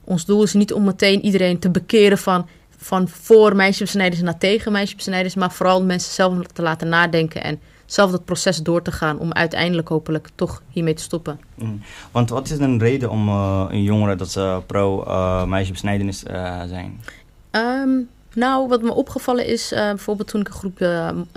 ons 0.08 0.24
doel 0.24 0.42
is 0.42 0.52
niet 0.52 0.72
om 0.72 0.84
meteen 0.84 1.24
iedereen 1.24 1.58
te 1.58 1.70
bekeren 1.70 2.18
van, 2.18 2.48
van 2.76 3.08
voor 3.08 3.56
meisjesbesnijders 3.56 4.22
naar 4.22 4.38
tegen 4.38 4.72
meisjesbesnijders, 4.72 5.34
maar 5.34 5.52
vooral 5.52 5.84
mensen 5.84 6.12
zelf 6.12 6.46
te 6.46 6.62
laten 6.62 6.88
nadenken 6.88 7.42
en 7.42 7.60
zelf 7.86 8.10
dat 8.10 8.24
proces 8.24 8.56
door 8.56 8.82
te 8.82 8.92
gaan 8.92 9.18
om 9.18 9.32
uiteindelijk 9.32 9.88
hopelijk 9.88 10.28
toch 10.34 10.62
hiermee 10.70 10.94
te 10.94 11.02
stoppen. 11.02 11.40
Mm. 11.54 11.80
Want 12.10 12.30
wat 12.30 12.50
is 12.50 12.58
een 12.58 12.78
reden 12.78 13.10
om 13.10 13.28
uh, 13.28 13.66
een 13.68 13.82
jongere 13.82 14.16
dat 14.16 14.30
ze 14.30 14.62
pro 14.66 15.04
uh, 15.06 15.44
meisjesbesnijdenis 15.44 16.24
uh, 16.24 16.62
zijn? 16.68 17.00
Um, 17.50 18.08
nou, 18.34 18.68
wat 18.68 18.82
me 18.82 18.94
opgevallen 18.94 19.46
is, 19.46 19.68
bijvoorbeeld 19.70 20.28
toen 20.28 20.40
ik 20.40 20.48
een 20.48 20.54
groep 20.54 20.78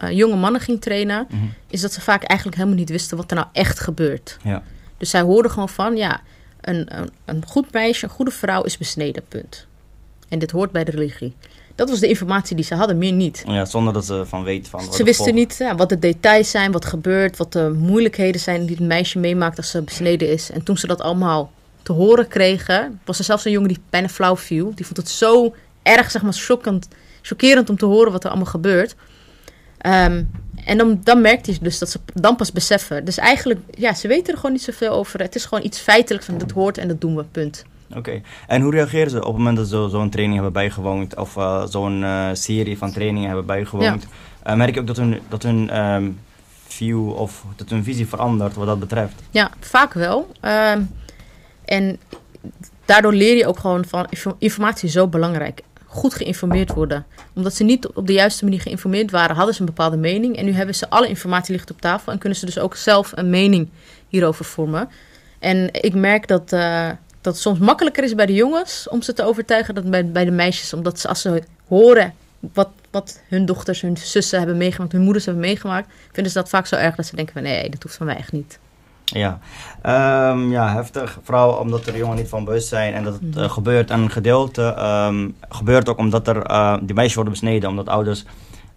jonge 0.09 0.35
mannen 0.35 0.61
ging 0.61 0.81
trainen, 0.81 1.27
mm 1.29 1.39
-hmm. 1.39 1.53
is 1.67 1.81
dat 1.81 1.93
ze 1.93 2.01
vaak 2.01 2.23
eigenlijk 2.23 2.57
helemaal 2.57 2.79
niet 2.79 2.89
wisten 2.89 3.17
wat 3.17 3.31
er 3.31 3.37
nou 3.37 3.47
echt 3.51 3.79
gebeurt. 3.79 4.37
Ja. 4.43 4.63
Dus 4.97 5.09
zij 5.09 5.21
hoorden 5.21 5.51
gewoon 5.51 5.69
van, 5.69 5.95
ja, 5.95 6.21
een, 6.61 6.97
een, 6.97 7.09
een 7.25 7.43
goed 7.47 7.73
meisje, 7.73 8.05
een 8.05 8.11
goede 8.11 8.31
vrouw 8.31 8.61
is 8.61 8.77
besneden, 8.77 9.23
punt. 9.27 9.67
En 10.29 10.39
dit 10.39 10.51
hoort 10.51 10.71
bij 10.71 10.83
de 10.83 10.91
religie. 10.91 11.33
Dat 11.75 11.89
was 11.89 11.99
de 11.99 12.07
informatie 12.07 12.55
die 12.55 12.65
ze 12.65 12.75
hadden, 12.75 12.97
meer 12.97 13.11
niet. 13.11 13.43
Ja, 13.47 13.65
zonder 13.65 13.93
dat 13.93 14.05
ze 14.05 14.25
van 14.25 14.43
weten 14.43 14.69
van... 14.69 14.93
Ze 14.93 15.03
wisten 15.03 15.33
niet 15.33 15.55
ja, 15.57 15.75
wat 15.75 15.89
de 15.89 15.99
details 15.99 16.51
zijn, 16.51 16.71
wat 16.71 16.85
gebeurt, 16.85 17.37
wat 17.37 17.53
de 17.53 17.75
moeilijkheden 17.77 18.41
zijn 18.41 18.65
die 18.65 18.75
het 18.75 18.85
meisje 18.85 19.19
meemaakt 19.19 19.57
als 19.57 19.69
ze 19.69 19.81
besneden 19.81 20.29
is. 20.29 20.51
En 20.51 20.63
toen 20.63 20.77
ze 20.77 20.87
dat 20.87 21.01
allemaal 21.01 21.51
te 21.81 21.91
horen 21.91 22.27
kregen, 22.27 22.99
was 23.05 23.19
er 23.19 23.23
zelfs 23.23 23.45
een 23.45 23.51
jongen 23.51 23.67
die 23.67 23.81
bijna 23.89 24.09
flauw 24.09 24.37
viel. 24.37 24.71
Die 24.75 24.85
vond 24.85 24.97
het 24.97 25.09
zo 25.09 25.55
erg, 25.83 26.11
zeg 26.11 26.21
maar, 26.21 26.33
chockerend 27.21 27.69
om 27.69 27.77
te 27.77 27.85
horen 27.85 28.11
wat 28.11 28.23
er 28.23 28.29
allemaal 28.29 28.49
gebeurt. 28.51 28.95
Um, 29.85 30.31
en 30.65 30.77
dan, 30.77 30.99
dan 31.03 31.21
merkt 31.21 31.45
hij 31.45 31.57
dus 31.61 31.79
dat 31.79 31.89
ze 31.89 31.99
dan 32.13 32.35
pas 32.35 32.51
beseffen. 32.51 33.05
Dus 33.05 33.17
eigenlijk, 33.17 33.59
ja, 33.77 33.93
ze 33.93 34.07
weten 34.07 34.33
er 34.33 34.39
gewoon 34.39 34.51
niet 34.51 34.61
zoveel 34.61 34.91
over. 34.91 35.19
Het 35.19 35.35
is 35.35 35.45
gewoon 35.45 35.63
iets 35.63 35.79
feitelijk 35.79 36.23
van 36.23 36.37
dat 36.37 36.51
hoort 36.51 36.77
en 36.77 36.87
dat 36.87 37.01
doen 37.01 37.15
we, 37.15 37.23
punt. 37.23 37.65
Oké. 37.89 37.99
Okay. 37.99 38.21
En 38.47 38.61
hoe 38.61 38.71
reageren 38.71 39.09
ze 39.09 39.17
op 39.17 39.25
het 39.25 39.37
moment 39.37 39.57
dat 39.57 39.67
ze 39.67 39.87
zo'n 39.89 40.09
training 40.09 40.33
hebben 40.33 40.53
bijgewoond 40.53 41.17
of 41.17 41.35
uh, 41.35 41.65
zo'n 41.65 42.01
uh, 42.01 42.29
serie 42.33 42.77
van 42.77 42.91
trainingen 42.91 43.27
hebben 43.27 43.45
bijgewoond? 43.45 44.07
Ja. 44.43 44.51
Uh, 44.51 44.57
merk 44.57 44.73
je 44.73 44.79
ook 44.79 44.87
dat 44.87 44.97
hun, 44.97 45.19
dat 45.27 45.43
hun 45.43 45.79
um, 45.79 46.19
view 46.67 47.09
of 47.09 47.45
dat 47.55 47.69
hun 47.69 47.83
visie 47.83 48.07
verandert 48.07 48.55
wat 48.55 48.67
dat 48.67 48.79
betreft? 48.79 49.13
Ja, 49.29 49.51
vaak 49.59 49.93
wel. 49.93 50.31
Um, 50.41 50.89
en 51.65 51.99
daardoor 52.85 53.13
leer 53.13 53.37
je 53.37 53.47
ook 53.47 53.59
gewoon 53.59 53.85
van 53.85 54.07
informatie 54.37 54.87
is 54.87 54.93
zo 54.93 55.07
belangrijk 55.07 55.61
goed 55.91 56.13
geïnformeerd 56.13 56.73
worden. 56.73 57.05
Omdat 57.33 57.53
ze 57.53 57.63
niet 57.63 57.87
op 57.87 58.07
de 58.07 58.13
juiste 58.13 58.43
manier 58.43 58.61
geïnformeerd 58.61 59.11
waren, 59.11 59.35
hadden 59.35 59.53
ze 59.53 59.59
een 59.59 59.65
bepaalde 59.65 59.97
mening. 59.97 60.37
En 60.37 60.45
nu 60.45 60.51
hebben 60.51 60.75
ze 60.75 60.89
alle 60.89 61.07
informatie 61.07 61.53
ligt 61.53 61.71
op 61.71 61.81
tafel 61.81 62.11
en 62.11 62.17
kunnen 62.17 62.37
ze 62.37 62.45
dus 62.45 62.59
ook 62.59 62.75
zelf 62.75 63.11
een 63.15 63.29
mening 63.29 63.69
hierover 64.07 64.45
vormen. 64.45 64.89
En 65.39 65.69
ik 65.71 65.93
merk 65.93 66.27
dat, 66.27 66.53
uh, 66.53 66.89
dat 67.21 67.33
het 67.33 67.41
soms 67.41 67.59
makkelijker 67.59 68.03
is 68.03 68.15
bij 68.15 68.25
de 68.25 68.33
jongens 68.33 68.87
om 68.89 69.01
ze 69.01 69.13
te 69.13 69.23
overtuigen 69.23 69.75
dan 69.75 69.89
bij, 69.89 70.11
bij 70.11 70.25
de 70.25 70.31
meisjes. 70.31 70.73
Omdat 70.73 70.99
ze 70.99 71.07
als 71.07 71.21
ze 71.21 71.43
horen 71.67 72.13
wat, 72.39 72.69
wat 72.91 73.21
hun 73.27 73.45
dochters, 73.45 73.81
hun 73.81 73.97
zussen 73.97 74.37
hebben 74.37 74.57
meegemaakt, 74.57 74.91
hun 74.91 75.01
moeders 75.01 75.25
hebben 75.25 75.43
meegemaakt, 75.43 75.93
vinden 76.11 76.31
ze 76.31 76.37
dat 76.37 76.49
vaak 76.49 76.65
zo 76.65 76.75
erg 76.75 76.95
dat 76.95 77.05
ze 77.05 77.15
denken 77.15 77.33
van 77.33 77.43
nee, 77.43 77.69
dat 77.69 77.83
hoeft 77.83 77.95
van 77.95 78.05
mij 78.05 78.17
echt 78.17 78.31
niet. 78.31 78.59
Ja. 79.13 79.39
Ehm, 79.81 80.51
ja, 80.51 80.73
heftig. 80.73 81.19
Vooral 81.23 81.53
omdat 81.53 81.85
er 81.85 81.97
jongen 81.97 82.17
niet 82.17 82.29
van 82.29 82.43
bewust 82.45 82.67
zijn 82.67 82.93
en 82.93 83.03
dat 83.03 83.13
het 83.13 83.37
uh, 83.37 83.49
gebeurt. 83.49 83.89
En 83.89 83.99
een 83.99 84.11
gedeelte 84.11 84.63
ehm, 84.63 85.29
gebeurt 85.49 85.89
ook 85.89 85.97
omdat 85.97 86.27
er, 86.27 86.51
uh, 86.51 86.75
die 86.81 86.95
meisjes 86.95 87.15
worden 87.15 87.33
besneden. 87.33 87.69
Omdat 87.69 87.89
ouders 87.89 88.25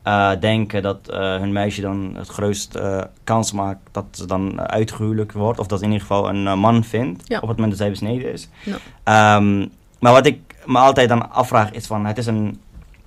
uh, 0.05 0.31
denken 0.41 0.83
dat 0.83 0.99
hun 1.11 1.53
meisje 1.53 1.81
dan 1.81 2.13
het 2.17 2.29
grootste 2.29 3.11
kans 3.25 3.53
maakt 3.53 3.79
dat 3.91 4.05
ze 4.11 4.27
dan 4.27 4.61
uitgehuwelijk 4.61 5.33
wordt. 5.33 5.59
Of 5.59 5.67
dat 5.67 5.79
in 5.81 5.87
ieder 5.87 6.01
geval 6.01 6.29
een 6.29 6.59
man 6.59 6.85
vindt 6.85 7.23
Ja. 7.29 7.37
op 7.41 7.49
het 7.49 7.57
moment 7.57 7.71
dat 7.71 7.79
zij 7.81 7.91
besneden 7.91 8.33
is. 8.33 8.49
Ja. 8.65 8.77
Ehm, 9.03 9.59
maar 9.99 10.13
wat 10.13 10.27
ik 10.27 10.41
me 10.65 10.79
altijd 10.79 11.09
dan 11.09 11.31
afvraag 11.33 11.71
is 11.73 11.87
van, 11.87 12.07
het 12.07 12.19
is 12.19 12.27
een 12.27 12.61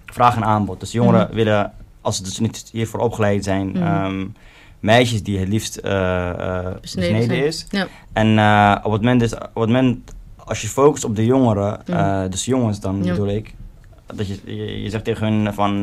vraag 0.06 0.36
en 0.36 0.44
aanbod. 0.46 0.80
Dus 0.80 0.92
jongeren 0.92 1.26
Mhm. 1.28 1.36
willen, 1.36 1.74
als 2.02 2.16
ze 2.18 2.24
dus 2.24 2.40
niet 2.40 2.70
hiervoor 2.72 3.00
opgeleid 3.00 3.44
zijn... 3.44 3.68
Mhm. 3.72 4.26
Ehm, 4.82 4.86
meisjes 4.86 5.24
die 5.24 5.40
het 5.40 5.48
liefst 5.48 5.76
eh, 5.78 6.30
eh, 6.30 6.76
Besneden 6.82 7.46
is. 7.46 7.66
Ja. 7.70 7.88
En 8.14 8.38
eh, 8.40 8.76
op, 8.84 8.92
het 8.92 9.02
moment 9.02 9.22
is, 9.22 9.34
op 9.34 9.42
het 9.42 9.54
moment, 9.56 10.14
als 10.46 10.62
je 10.62 10.68
focust 10.68 11.04
op 11.04 11.16
de 11.16 11.26
jongeren, 11.26 11.86
eh, 11.88 12.24
dus 12.30 12.46
jongens 12.46 12.80
dan 12.80 13.04
Ja. 13.04 13.12
bedoel 13.12 13.28
ik, 13.30 13.54
dat 14.16 14.28
je, 14.28 14.40
je, 14.46 14.82
je 14.82 14.90
zegt 14.90 15.04
tegen 15.04 15.34
hun 15.34 15.54
van, 15.54 15.74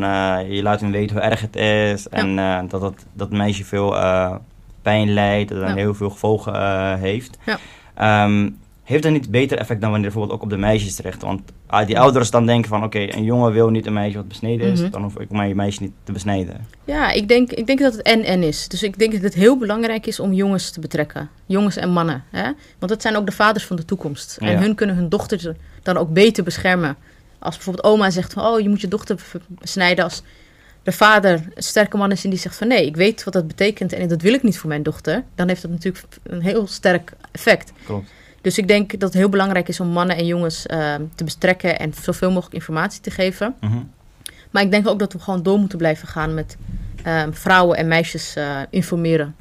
je 0.48 0.60
laat 0.62 0.80
hun 0.80 0.90
weten 0.90 1.16
hoe 1.16 1.24
erg 1.24 1.40
het 1.40 1.56
is 1.56 2.08
en 2.08 2.36
dat, 2.68 2.80
dat 2.80 3.28
het 3.28 3.30
meisje 3.30 3.64
veel 3.64 3.96
pijn 4.82 5.12
lijdt 5.12 5.50
en 5.50 5.58
Ja. 5.58 5.74
heel 5.74 5.94
veel 5.94 6.10
gevolgen 6.10 6.98
heeft. 6.98 7.38
Ja. 7.46 7.58
Heeft 8.84 9.02
dat 9.02 9.12
niet 9.12 9.30
beter 9.30 9.58
effect 9.58 9.80
dan 9.80 9.90
wanneer 9.90 10.10
bijvoorbeeld 10.10 10.38
ook 10.38 10.44
op 10.44 10.50
de 10.50 10.56
meisjes 10.56 10.94
terecht? 10.94 11.22
Want 11.22 11.40
ah, 11.66 11.86
die 11.86 11.98
ouders 11.98 12.30
dan 12.30 12.46
denken 12.46 12.68
van, 12.68 12.84
oké, 12.84 12.98
een 12.98 13.24
jongen 13.24 13.52
wil 13.52 13.68
niet 13.70 13.86
een 13.86 13.92
meisje 13.92 14.16
wat 14.16 14.28
besneden 14.28 14.72
is, 14.72 14.80
Mhm. 14.80 14.90
dan 14.90 15.02
hoef 15.02 15.18
ik 15.18 15.30
mijn 15.30 15.56
meisje 15.56 15.82
niet 15.82 15.92
te 16.04 16.12
besnijden. 16.12 16.66
Ja, 16.84 17.10
ik 17.10 17.28
denk, 17.28 17.50
ik 17.52 17.66
denk 17.66 17.78
dat 17.78 17.92
het 17.92 18.02
en-en 18.02 18.42
is. 18.42 18.68
Dus 18.68 18.82
ik 18.82 18.98
denk 18.98 19.12
dat 19.12 19.22
het 19.22 19.34
heel 19.34 19.58
belangrijk 19.58 20.06
is 20.06 20.20
om 20.20 20.32
jongens 20.32 20.70
te 20.70 20.80
betrekken. 20.80 21.28
Jongens 21.46 21.76
en 21.76 21.90
mannen. 21.90 22.24
Hè? 22.30 22.42
Want 22.78 22.92
dat 22.92 23.02
zijn 23.02 23.16
ook 23.16 23.26
de 23.26 23.32
vaders 23.32 23.64
van 23.66 23.76
de 23.76 23.84
toekomst. 23.84 24.36
En 24.40 24.50
Ja. 24.50 24.58
hun 24.58 24.74
kunnen 24.74 24.96
hun 24.96 25.08
dochters 25.08 25.46
dan 25.82 25.96
ook 25.96 26.12
beter 26.12 26.44
beschermen. 26.44 26.96
Als 27.38 27.54
bijvoorbeeld 27.54 27.86
oma 27.86 28.10
zegt 28.10 28.32
van... 28.32 28.44
oh, 28.46 28.60
je 28.60 28.68
moet 28.68 28.80
je 28.80 28.88
dochter 28.88 29.18
besnijden. 29.48 30.04
Als 30.04 30.22
de 30.82 30.92
vader 30.92 31.32
een 31.54 31.62
sterke 31.62 31.96
man 31.96 32.10
is 32.10 32.24
en 32.24 32.30
die 32.30 32.38
zegt 32.38 32.56
van... 32.56 32.68
nee, 32.68 32.86
ik 32.86 32.96
weet 32.96 33.24
wat 33.24 33.32
dat 33.32 33.46
betekent 33.46 33.92
en 33.92 34.08
dat 34.08 34.22
wil 34.22 34.32
ik 34.34 34.42
niet 34.42 34.58
voor 34.58 34.68
mijn 34.68 34.82
dochter. 34.82 35.22
Dan 35.34 35.48
heeft 35.48 35.62
dat 35.62 35.70
natuurlijk 35.70 36.04
een 36.22 36.40
heel 36.42 36.66
sterk 36.66 37.12
effect. 37.32 37.72
Klopt. 37.84 38.08
Dus 38.44 38.58
ik 38.58 38.68
denk 38.68 38.90
dat 38.90 39.02
het 39.02 39.12
heel 39.12 39.28
belangrijk 39.28 39.68
is 39.68 39.80
om 39.80 39.88
mannen 39.88 40.16
en 40.16 40.26
jongens 40.26 40.66
eh, 40.66 40.94
te 41.14 41.24
betrekken... 41.24 41.78
en 41.78 41.92
zoveel 42.02 42.30
mogelijk 42.30 42.54
informatie 42.54 43.00
te 43.00 43.10
geven. 43.10 43.54
Mhm. 43.60 43.72
Maar 44.50 44.62
ik 44.62 44.70
denk 44.70 44.88
ook 44.88 44.98
dat 44.98 45.12
we 45.12 45.18
gewoon 45.18 45.42
door 45.42 45.58
moeten 45.58 45.78
blijven 45.78 46.08
gaan 46.08 46.34
met 46.34 46.56
ehm, 47.02 47.32
vrouwen 47.32 47.76
en 47.76 47.88
meisjes 47.88 48.36
eh, 48.36 48.56
informeren. 48.70 49.34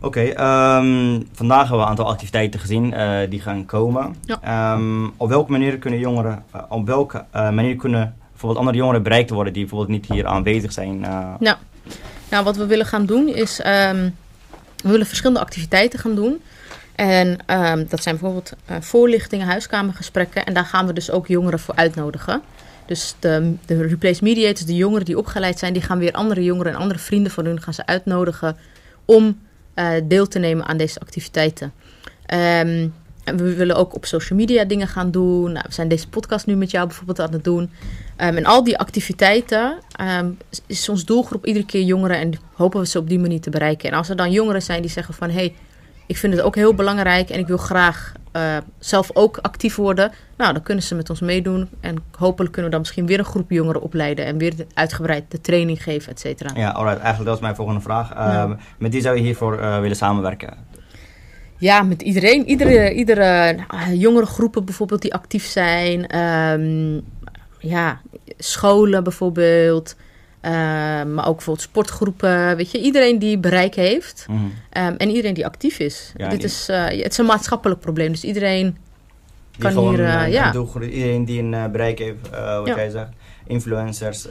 Oké, 0.00 0.20
ehm, 0.20 1.20
vandaag 1.32 1.60
hebben 1.60 1.78
we 1.78 1.82
een 1.82 1.88
aantal 1.88 2.08
activiteiten 2.08 2.60
gezien 2.60 2.92
eh, 2.94 3.30
die 3.30 3.40
gaan 3.40 3.66
komen. 3.66 4.14
Ja. 4.24 4.38
Ehm, 4.42 5.08
op 5.16 5.28
welke 5.28 5.50
manier 5.50 5.78
kunnen 5.78 5.98
jongeren, 5.98 6.44
eh, 6.50 6.62
op 6.68 6.86
welke 6.86 7.24
manier 7.32 7.76
kunnen 7.76 8.14
bijvoorbeeld 8.30 8.60
andere 8.60 8.76
jongeren 8.76 9.02
bereikt 9.02 9.30
worden 9.30 9.52
die 9.52 9.62
bijvoorbeeld 9.62 10.00
niet 10.00 10.12
hier 10.12 10.26
aanwezig 10.26 10.72
zijn? 10.72 11.04
eh? 11.04 11.34
Nou, 12.30 12.44
wat 12.44 12.56
we 12.56 12.66
willen 12.66 12.86
gaan 12.86 13.06
doen 13.06 13.28
is, 13.28 13.60
ehm, 13.60 14.10
we 14.82 14.90
willen 14.90 15.06
verschillende 15.06 15.40
activiteiten 15.40 15.98
gaan 15.98 16.14
doen. 16.14 16.40
En 16.98 17.38
ehm, 17.46 17.84
dat 17.88 18.02
zijn 18.02 18.16
bijvoorbeeld 18.16 18.52
eh, 18.64 18.76
voorlichtingen, 18.80 19.46
huiskamergesprekken. 19.46 20.44
En 20.44 20.54
daar 20.54 20.64
gaan 20.64 20.86
we 20.86 20.92
dus 20.92 21.10
ook 21.10 21.26
jongeren 21.26 21.58
voor 21.58 21.74
uitnodigen. 21.74 22.42
Dus 22.86 23.14
de, 23.18 23.54
de 23.66 23.86
Replace 23.86 24.24
Mediators, 24.24 24.66
de 24.66 24.74
jongeren 24.74 25.04
die 25.04 25.18
opgeleid 25.18 25.58
zijn, 25.58 25.72
die 25.72 25.82
gaan 25.82 25.98
weer 25.98 26.12
andere 26.12 26.44
jongeren 26.44 26.72
en 26.72 26.78
andere 26.78 27.00
vrienden 27.00 27.32
van 27.32 27.44
hun 27.44 27.62
gaan 27.62 27.74
ze 27.74 27.86
uitnodigen 27.86 28.56
om 29.04 29.38
eh, 29.74 29.90
deel 30.04 30.28
te 30.28 30.38
nemen 30.38 30.66
aan 30.66 30.76
deze 30.76 31.00
activiteiten. 31.00 31.72
Ehm, 32.26 32.88
en 33.24 33.36
we 33.36 33.54
willen 33.54 33.76
ook 33.76 33.94
op 33.94 34.04
social 34.04 34.38
media 34.38 34.64
dingen 34.64 34.88
gaan 34.88 35.10
doen. 35.10 35.52
Nou, 35.52 35.64
we 35.68 35.74
zijn 35.74 35.88
deze 35.88 36.08
podcast 36.08 36.46
nu 36.46 36.56
met 36.56 36.70
jou 36.70 36.86
bijvoorbeeld 36.86 37.20
aan 37.20 37.32
het 37.32 37.44
doen. 37.44 37.70
Ehm, 38.16 38.36
en 38.36 38.44
al 38.44 38.64
die 38.64 38.78
activiteiten 38.78 39.78
is- 40.50 40.60
is 40.66 40.88
ons 40.88 41.04
doelgroep 41.04 41.46
iedere 41.46 41.66
keer 41.66 41.82
jongeren 41.82 42.18
en 42.18 42.32
hopen 42.52 42.80
we 42.80 42.86
ze 42.86 42.98
op 42.98 43.08
die 43.08 43.18
manier 43.18 43.40
te 43.40 43.50
bereiken. 43.50 43.90
En 43.90 43.96
als 43.96 44.08
er 44.08 44.16
dan 44.16 44.30
jongeren 44.32 44.62
zijn 44.62 44.82
die 44.82 44.90
zeggen 44.90 45.14
van 45.14 45.28
hé, 45.28 45.34
hey, 45.34 45.54
ik 46.08 46.16
vind 46.16 46.32
het 46.34 46.42
ook 46.42 46.54
heel 46.54 46.74
belangrijk 46.74 47.30
en 47.30 47.38
ik 47.38 47.46
wil 47.46 47.56
graag 47.56 48.12
eh, 48.32 48.56
zelf 48.78 49.10
ook 49.14 49.38
actief 49.42 49.76
worden, 49.76 50.12
nou 50.36 50.52
dan 50.52 50.62
kunnen 50.62 50.84
ze 50.84 50.94
met 50.94 51.10
ons 51.10 51.20
meedoen 51.20 51.68
en 51.80 51.96
hopelijk 52.18 52.52
kunnen 52.52 52.64
we 52.70 52.76
dan 52.76 52.80
misschien 52.80 53.06
weer 53.06 53.18
een 53.18 53.24
groep 53.24 53.50
jongeren 53.50 53.80
opleiden 53.82 54.24
en 54.24 54.38
weer 54.38 54.56
de- 54.56 54.66
uitgebreid 54.74 55.24
de 55.30 55.40
training 55.40 55.82
geven, 55.82 56.12
et 56.12 56.20
cetera. 56.20 56.50
Ja, 56.54 56.70
alright. 56.70 56.98
Eigenlijk 56.98 57.26
dat 57.26 57.34
is 57.36 57.42
mijn 57.42 57.54
volgende 57.54 57.80
vraag. 57.80 58.14
Ja. 58.14 58.56
Met 58.78 58.92
wie 58.92 59.02
zou 59.02 59.16
je 59.16 59.22
hiervoor 59.22 59.58
eh, 59.58 59.80
willen 59.80 59.96
samenwerken? 59.96 60.56
Ja, 61.58 61.82
met 61.82 62.02
iedereen. 62.02 62.46
Iedere, 62.48 62.92
iedere 62.94 63.52
nou, 63.52 63.94
jongere 63.94 64.26
groepen 64.26 64.64
bijvoorbeeld 64.64 65.02
die 65.02 65.14
actief 65.14 65.44
zijn. 65.44 66.06
Ehm, 66.06 67.00
ja, 67.58 68.00
scholen 68.38 69.02
bijvoorbeeld. 69.04 69.96
Ehm, 70.48 71.14
maar 71.14 71.26
ook 71.26 71.34
bijvoorbeeld 71.36 71.66
sportgroepen. 71.68 72.56
Weet 72.56 72.70
je, 72.70 72.80
iedereen 72.80 73.18
die 73.18 73.38
bereik 73.38 73.74
heeft. 73.74 74.26
Mhm. 74.28 74.38
ehm, 74.70 74.94
en 74.96 75.08
iedereen 75.08 75.34
die 75.34 75.46
actief 75.46 75.78
is. 75.78 76.12
Ja, 76.16 76.28
Dit 76.28 76.44
is, 76.44 76.68
eh, 76.68 76.84
het 76.84 77.12
is 77.12 77.18
een 77.18 77.24
maatschappelijk 77.26 77.80
probleem. 77.80 78.12
Dus 78.12 78.24
iedereen... 78.24 78.76
Die 79.50 79.60
Kan 79.62 79.72
gewoon, 79.72 79.94
hier, 79.94 80.04
eh, 80.04 80.24
eh, 80.24 80.32
ja. 80.32 80.50
doelgroep- 80.50 80.82
iedereen 80.82 81.24
die 81.24 81.42
een 81.42 81.72
bereik 81.72 81.98
heeft, 81.98 82.30
wat 82.30 82.66
Ja. 82.66 82.74
jij 82.76 82.90
zegt. 82.90 83.08
Influencers, 83.46 84.26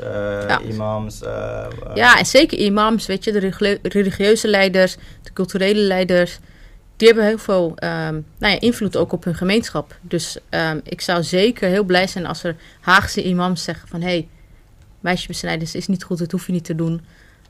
Ja. 0.47 0.59
imams. 0.61 1.19
ja, 1.93 2.17
en 2.19 2.25
zeker 2.25 2.57
imams, 2.57 3.05
weet 3.05 3.23
je. 3.23 3.31
De 3.31 3.79
religieuze 3.81 4.47
leiders, 4.47 4.95
de 5.23 5.33
culturele 5.33 5.79
leiders. 5.81 6.39
Die 6.97 7.07
hebben 7.07 7.25
heel 7.25 7.37
veel 7.37 7.71
ehm, 7.75 8.13
nou 8.39 8.53
ja, 8.53 8.59
invloed 8.59 8.97
ook 8.97 9.11
op 9.11 9.23
hun 9.23 9.35
gemeenschap. 9.35 9.95
Dus 10.01 10.37
ik 10.83 11.01
zou 11.01 11.23
zeker 11.23 11.69
heel 11.69 11.83
blij 11.83 12.07
zijn 12.07 12.25
als 12.25 12.43
er 12.43 12.55
Haagse 12.79 13.23
imams 13.23 13.63
zeggen 13.63 13.87
van... 13.87 14.01
hé, 14.01 14.07
hey, 14.07 14.27
meisjesbesnijders 15.07 15.75
is 15.75 15.87
niet 15.87 16.03
goed, 16.03 16.17
dat 16.17 16.31
hoef 16.31 16.45
je 16.45 16.51
niet 16.51 16.65
te 16.65 16.75
doen. 16.75 17.01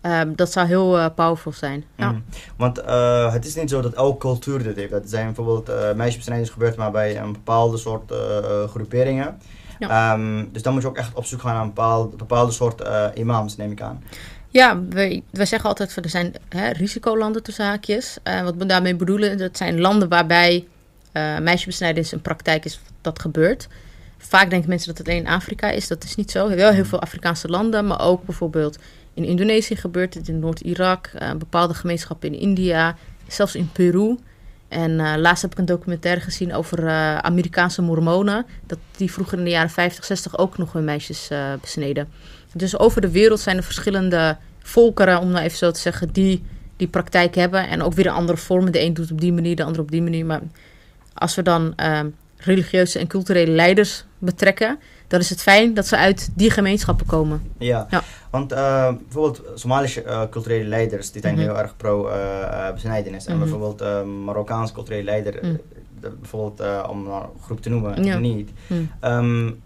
Ehm, 0.02 0.36
dat 0.36 0.52
zou 0.52 0.68
heel 0.68 0.98
eh, 0.98 1.06
powerful 1.16 1.52
zijn. 1.52 1.84
Ja. 1.96 2.12
Mhm. 2.12 2.22
Want 2.56 2.80
eh, 2.80 3.34
het 3.34 3.46
is 3.46 3.56
niet 3.56 3.70
zo 3.70 3.82
dat 3.82 3.94
elke 3.94 4.18
cultuur 4.18 4.64
dit 4.64 4.76
heeft. 4.76 4.92
Dat 4.92 5.10
zijn 5.10 5.26
bijvoorbeeld 5.26 5.70
uh, 5.70 5.94
meisjesbesnijders 5.94 6.50
gebeurt 6.50 6.76
maar 6.76 6.92
bij 6.92 7.18
een 7.18 7.32
bepaalde 7.32 7.78
soort 7.78 8.12
eh, 8.12 8.64
groeperingen. 8.70 9.38
Ehm, 9.80 10.46
dus 10.52 10.62
dan 10.62 10.74
moet 10.74 10.82
je 10.82 10.88
ook 10.88 10.98
echt 10.98 11.14
op 11.14 11.26
zoek 11.26 11.42
gaan 11.42 11.54
naar 11.54 11.62
een 11.62 11.68
bepaalde, 11.68 12.16
bepaalde 12.16 12.52
soort 12.52 12.82
eh, 12.82 13.08
imams, 13.14 13.58
neem 13.58 13.72
ik 13.72 13.82
aan. 13.82 14.04
Ja, 14.50 14.80
wij, 14.90 15.24
wij 15.30 15.46
zeggen 15.46 15.70
altijd 15.70 15.96
er 15.96 16.10
zijn 16.10 16.34
hè, 16.50 16.70
risicolanden 16.70 17.44
tussen 17.44 17.66
haakjes. 17.66 18.18
Eh, 18.24 18.42
wat 18.42 18.56
we 18.56 18.66
daarmee 18.66 18.96
bedoelen, 18.96 19.38
dat 19.38 19.58
zijn 19.58 19.80
landen 19.80 20.10
waarbij 20.10 20.68
meisjesbesnijdenis 21.42 22.12
een 22.12 22.22
praktijk 22.22 22.66
is 22.66 22.80
dat 23.02 23.20
gebeurt. 23.20 23.68
Vaak 24.18 24.50
denken 24.50 24.70
mensen 24.70 24.88
dat 24.88 24.98
het 24.98 25.08
alleen 25.08 25.26
in 25.26 25.32
Afrika 25.32 25.70
is. 25.70 25.88
Dat 25.88 26.04
is 26.04 26.16
niet 26.16 26.32
zo. 26.32 26.50
Wel 26.50 26.72
heel 26.72 26.86
veel 26.86 27.02
Afrikaanse 27.02 27.48
landen, 27.48 27.88
maar 27.88 28.02
ook 28.02 28.26
bijvoorbeeld 28.26 28.78
in 29.14 29.24
Indonesië 29.24 29.76
gebeurt 29.76 30.14
het, 30.14 30.28
in 30.28 30.40
Noord-Irak, 30.40 31.12
uh, 31.16 31.32
bepaalde 31.32 31.74
gemeenschappen 31.74 32.34
in 32.34 32.40
India, 32.40 32.96
zelfs 33.28 33.56
in 33.56 33.72
Peru. 33.72 34.18
En 34.68 34.92
uh, 34.92 35.14
laatst 35.18 35.42
heb 35.42 35.52
ik 35.52 35.58
een 35.58 35.66
documentaire 35.66 36.22
gezien 36.22 36.54
over 36.54 36.84
uh, 36.84 37.18
Amerikaanse 37.18 37.82
mormonen. 37.82 38.46
Dat 38.66 38.78
die 38.98 39.12
vroeger 39.12 39.38
in 39.38 39.44
de 39.44 39.50
jaren 39.50 39.70
50, 39.70 40.06
60 40.06 40.38
ook 40.38 40.58
nog 40.58 40.74
hun 40.74 40.84
meisjes 40.84 41.30
besneden. 41.62 42.10
Dus 42.54 42.80
over 42.80 43.02
de 43.02 43.12
wereld 43.12 43.40
zijn 43.40 43.58
er 43.58 43.64
verschillende 43.64 44.38
volkeren, 44.60 45.20
om 45.20 45.30
nou 45.30 45.46
even 45.46 45.58
zo 45.58 45.72
te 45.72 45.80
zeggen, 45.80 46.10
die 46.12 46.44
die 46.78 46.88
praktijk 46.88 47.36
hebben. 47.36 47.68
En 47.68 47.82
ook 47.82 47.94
weer 47.94 48.06
een 48.06 48.14
andere 48.14 48.38
vormen. 48.38 48.72
De 48.72 48.82
een 48.82 48.94
doet 48.94 49.12
op 49.12 49.22
die 49.22 49.34
manier, 49.34 49.56
de 49.56 49.64
ander 49.64 49.82
op 49.82 49.92
die 49.92 50.02
manier. 50.02 50.26
Maar 50.26 50.42
als 51.14 51.36
we 51.36 51.42
dan 51.42 51.74
uh, 51.78 52.00
religieuze 52.38 53.00
en 53.00 53.08
culturele 53.08 53.52
leiders 53.52 54.06
betrekken, 54.18 54.80
dan 55.08 55.20
is 55.20 55.30
het 55.30 55.42
fijn 55.42 55.74
dat 55.74 55.88
ze 55.88 55.98
uit 55.98 56.30
die 56.36 56.52
gemeenschappen 56.52 57.06
komen. 57.06 57.42
Ja, 57.58 57.88
ja. 57.90 58.04
want 58.30 58.52
uh, 58.52 58.94
bijvoorbeeld 59.04 59.42
Somalische 59.56 60.04
uh, 60.04 60.22
culturele 60.30 60.68
leiders, 60.68 61.12
die 61.12 61.22
zijn 61.22 61.34
mm 61.34 61.40
-hmm. 61.40 61.50
heel 61.50 61.60
erg 61.60 61.76
pro-besnijdenis. 61.78 63.24
Uh, 63.24 63.30
en 63.32 63.38
mm 63.38 63.42
-hmm. 63.42 63.52
bijvoorbeeld 63.52 64.06
Marokkaanse 64.24 64.74
culturele 64.74 65.04
leider, 65.04 65.40
mm. 65.42 65.60
bijvoorbeeld 66.00 66.88
om 66.88 67.08
een 67.08 67.22
groep 67.42 67.62
te 67.62 67.70
noemen, 67.70 68.04
ja. 68.04 68.18
niet. 68.18 68.50
Um, 69.02 69.62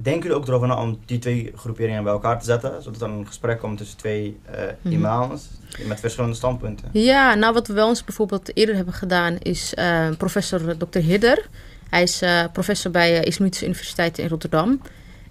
Denken 0.00 0.22
jullie 0.22 0.36
ook 0.36 0.48
erover 0.48 0.68
na 0.68 0.80
om 0.80 0.98
die 1.06 1.18
twee 1.18 1.52
groeperingen 1.56 2.02
bij 2.02 2.12
elkaar 2.12 2.38
te 2.38 2.44
zetten? 2.44 2.82
Zodat 2.82 3.00
er 3.00 3.08
een 3.08 3.26
gesprek 3.26 3.58
komt 3.58 3.78
tussen 3.78 3.96
twee 3.96 4.40
uh, 4.84 4.92
imams 4.92 5.48
met 5.86 6.00
verschillende 6.00 6.36
standpunten? 6.36 6.88
Ja, 6.92 7.34
nou 7.34 7.54
wat 7.54 7.66
we 7.66 7.72
wel 7.72 7.88
eens 7.88 8.04
bijvoorbeeld 8.04 8.56
eerder 8.56 8.74
hebben 8.74 8.94
gedaan 8.94 9.38
is 9.38 9.74
uh, 9.78 10.08
professor 10.18 10.76
Dr. 10.76 10.98
Hidder. 10.98 11.48
Hij 11.88 12.02
is 12.02 12.22
uh, 12.22 12.44
professor 12.52 12.90
bij 12.90 13.18
uh, 13.18 13.24
Islamitische 13.24 13.64
Universiteit 13.64 14.18
in 14.18 14.28
Rotterdam. 14.28 14.80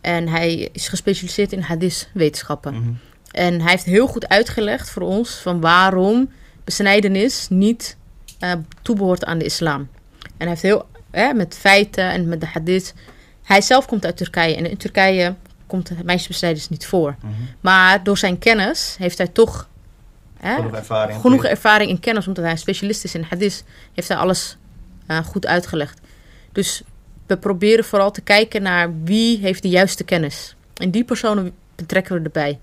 En 0.02 0.28
hij 0.28 0.70
is 0.72 0.88
gespecialiseerd 0.88 1.52
in 1.52 1.62
hadith-wetenschappen. 1.62 2.74
Mm 2.74 2.84
-hmm. 2.84 3.00
En 3.32 3.62
hij 3.62 3.72
heeft 3.72 3.84
heel 3.84 4.08
goed 4.08 4.28
uitgelegd 4.28 4.90
voor 4.90 5.02
ons 5.02 5.36
van 5.36 5.62
waarom 5.62 6.30
besnijdenis 6.64 7.48
niet 7.50 7.98
uh, 8.44 8.52
toebehoort 8.82 9.26
aan 9.26 9.38
de 9.38 9.46
islam. 9.46 9.90
En 10.22 10.30
hij 10.38 10.48
heeft 10.48 10.62
heel 10.62 10.86
eh, 11.12 11.32
met 11.32 11.58
feiten 11.60 12.12
en 12.12 12.28
met 12.28 12.42
de 12.42 12.48
hadith. 12.48 12.94
Hij 13.44 13.62
zelf 13.62 13.86
komt 13.86 14.06
uit 14.06 14.18
Turkije 14.18 14.56
en 14.56 14.70
in 14.70 14.78
Turkije 14.78 15.36
komt 15.68 16.04
meisjesbesnijdenis 16.04 16.70
niet 16.70 16.86
voor. 16.86 17.16
Mm 17.22 17.30
-hmm. 17.30 17.48
Maar 17.62 18.04
door 18.04 18.18
zijn 18.18 18.40
kennis 18.40 18.96
heeft 19.00 19.18
hij 19.18 19.28
toch 19.28 19.70
hè, 20.38 20.56
Genoeg 20.56 20.74
ervaring. 20.74 21.22
genoeg 21.22 21.46
ervaring 21.46 21.92
en 21.92 22.00
kennis, 22.00 22.28
omdat 22.28 22.44
hij 22.44 22.58
specialist 22.58 23.04
is 23.04 23.16
in 23.16 23.26
hadith, 23.30 23.64
heeft 23.94 24.08
hij 24.08 24.18
alles 24.18 24.58
eh, 25.06 25.18
goed 25.18 25.46
uitgelegd. 25.46 26.00
Dus 26.58 26.82
we 27.26 27.38
proberen 27.38 27.84
vooral 27.84 28.12
te 28.12 28.22
kijken 28.22 28.62
naar 28.62 29.04
wie 29.04 29.38
heeft 29.38 29.62
de 29.62 29.70
juiste 29.70 30.04
kennis. 30.04 30.56
En 30.74 30.92
die 30.92 31.04
personen 31.04 31.52
betrekken 31.76 32.16
we 32.16 32.24
erbij. 32.24 32.60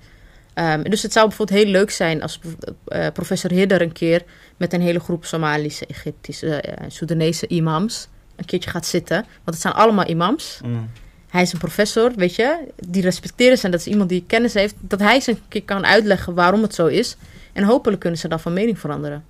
Ehm, 0.55 0.83
dus 0.83 1.03
het 1.03 1.13
zou 1.13 1.29
bijvoorbeeld 1.29 1.59
heel 1.59 1.71
leuk 1.71 1.91
zijn 1.91 2.23
als 2.23 2.41
eh, 2.87 3.07
professor 3.13 3.51
Hidder 3.51 3.83
een 3.83 3.93
keer 3.93 4.23
met 4.57 4.73
een 4.73 4.81
hele 4.81 5.01
groep 5.01 5.25
Somalische, 5.25 5.87
Egyptische, 5.87 6.61
eh 6.61 6.85
Soedanese 6.89 7.47
imams 7.47 8.09
een 8.37 8.45
keertje 8.45 8.71
gaat 8.71 8.87
zitten. 8.87 9.17
Want 9.17 9.45
het 9.45 9.61
zijn 9.61 9.75
allemaal 9.75 10.09
imams. 10.09 10.61
Mm. 10.65 10.91
Hij 11.29 11.43
is 11.43 11.53
een 11.53 11.59
professor, 11.59 12.13
weet 12.17 12.35
je, 12.35 12.59
die 12.89 13.03
respecteren 13.03 13.59
ze 13.59 13.65
en 13.65 13.71
dat 13.71 13.81
is 13.81 13.87
iemand 13.87 14.09
die 14.09 14.25
kennis 14.27 14.55
heeft. 14.55 14.75
Dat 14.81 15.01
hij 15.01 15.21
ze 15.21 15.31
een 15.31 15.41
keer 15.49 15.65
kan 15.65 15.87
uitleggen 15.87 16.35
waarom 16.35 16.63
het 16.63 16.75
zo 16.75 16.87
is. 16.87 17.17
En 17.53 17.65
hopelijk 17.65 18.01
kunnen 18.01 18.19
ze 18.19 18.29
dan 18.29 18.41
van 18.41 18.53
mening 18.53 18.79
veranderen. 18.79 19.25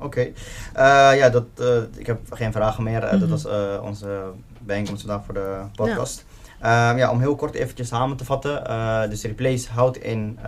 Oké. 0.00 0.20
Eh, 0.20 0.32
ja, 1.16 1.28
dat, 1.28 1.44
eh, 1.58 1.66
ik 1.96 2.06
heb 2.06 2.18
geen 2.30 2.52
vragen 2.52 2.82
meer. 2.82 3.02
Eh, 3.04 3.10
Dat 3.10 3.20
Mhm. 3.20 3.30
was 3.30 3.46
onze 3.82 4.22
bijeenkomst 4.58 5.02
vandaag 5.06 5.24
voor 5.24 5.34
de 5.34 5.56
podcast. 5.74 6.24
Ja. 6.62 6.96
ja, 6.96 7.10
om 7.10 7.20
heel 7.20 7.36
kort 7.36 7.54
eventjes 7.54 7.88
samen 7.88 8.16
te 8.16 8.24
vatten. 8.24 8.66
eh, 8.66 9.08
dus 9.08 9.22
Replace 9.22 9.68
houdt 9.72 9.96
in 9.96 10.38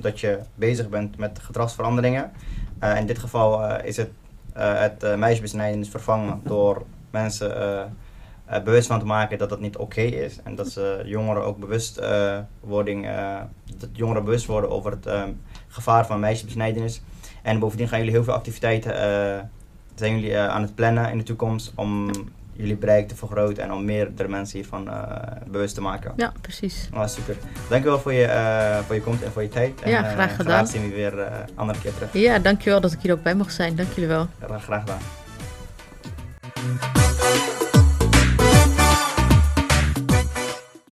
dat 0.00 0.20
je 0.20 0.38
bezig 0.54 0.88
bent 0.88 1.18
met 1.18 1.38
gedragsveranderingen. 1.42 2.32
In 2.98 3.06
dit 3.06 3.18
geval 3.18 3.76
is 3.82 3.96
het 3.96 4.10
het 4.52 5.02
uh, 5.04 5.14
meisjesbesnijdenis 5.14 5.88
vervangen 5.88 6.40
door 6.44 6.82
mensen 7.10 7.52
bewust 8.64 8.86
van 8.86 8.98
te 8.98 9.04
maken 9.06 9.38
dat 9.38 9.48
dat 9.48 9.60
niet 9.60 9.76
oké 9.76 10.00
is. 10.00 10.38
En 10.44 10.54
dat 10.54 10.68
ze 10.68 11.02
jongeren 11.04 11.44
ook 11.44 11.58
bewust, 11.58 12.00
wording, 12.60 13.08
dat 13.78 13.88
jongeren 13.92 14.24
bewust 14.24 14.46
worden 14.46 14.70
over 14.70 14.90
het 14.90 15.06
eh, 15.06 15.22
gevaar 15.68 16.06
van 16.06 16.20
meisjesbesnijdenis. 16.20 17.02
En 17.46 17.58
bovendien 17.58 17.88
gaan 17.88 17.98
jullie 17.98 18.14
heel 18.14 18.24
veel 18.24 18.32
activiteiten, 18.32 18.92
uh, 18.92 19.42
zijn 19.94 20.14
jullie 20.14 20.30
uh, 20.30 20.48
aan 20.48 20.62
het 20.62 20.74
plannen 20.74 21.10
in 21.10 21.18
de 21.18 21.24
toekomst 21.24 21.72
om 21.74 22.10
jullie 22.52 22.76
bereik 22.76 23.08
te 23.08 23.16
vergroten 23.16 23.62
en 23.62 23.72
om 23.72 23.84
meerdere 23.84 24.28
mensen 24.28 24.58
hiervan 24.58 24.88
uh, 24.88 25.02
bewust 25.46 25.74
te 25.74 25.80
maken. 25.80 26.12
Ja, 26.16 26.32
precies. 26.40 26.88
Oh, 26.94 27.06
super. 27.06 27.36
Dankjewel 27.68 27.98
voor 27.98 28.12
je, 28.12 28.82
voor 28.86 28.94
je 28.94 29.00
komst 29.00 29.22
en 29.22 29.32
voor 29.32 29.42
je 29.42 29.48
tijd. 29.48 29.80
Ja, 29.84 30.04
en, 30.04 30.12
graag 30.12 30.36
gedaan. 30.36 30.66
Graag 30.66 30.68
zien 30.68 30.82
we 30.82 30.94
weer 30.94 31.18
een 31.18 31.48
andere 31.54 31.78
keer 31.78 31.94
terug. 31.94 32.12
Ja, 32.12 32.38
dankjewel 32.38 32.80
dat 32.80 32.92
ik 32.92 33.00
hier 33.00 33.12
ook 33.12 33.22
bij 33.22 33.34
mocht 33.34 33.54
zijn. 33.54 33.76
Dank 33.76 33.88
jullie 33.92 34.08
wel. 34.08 34.26
Graag, 34.40 34.62
graag 34.62 34.80
gedaan. 34.80 35.25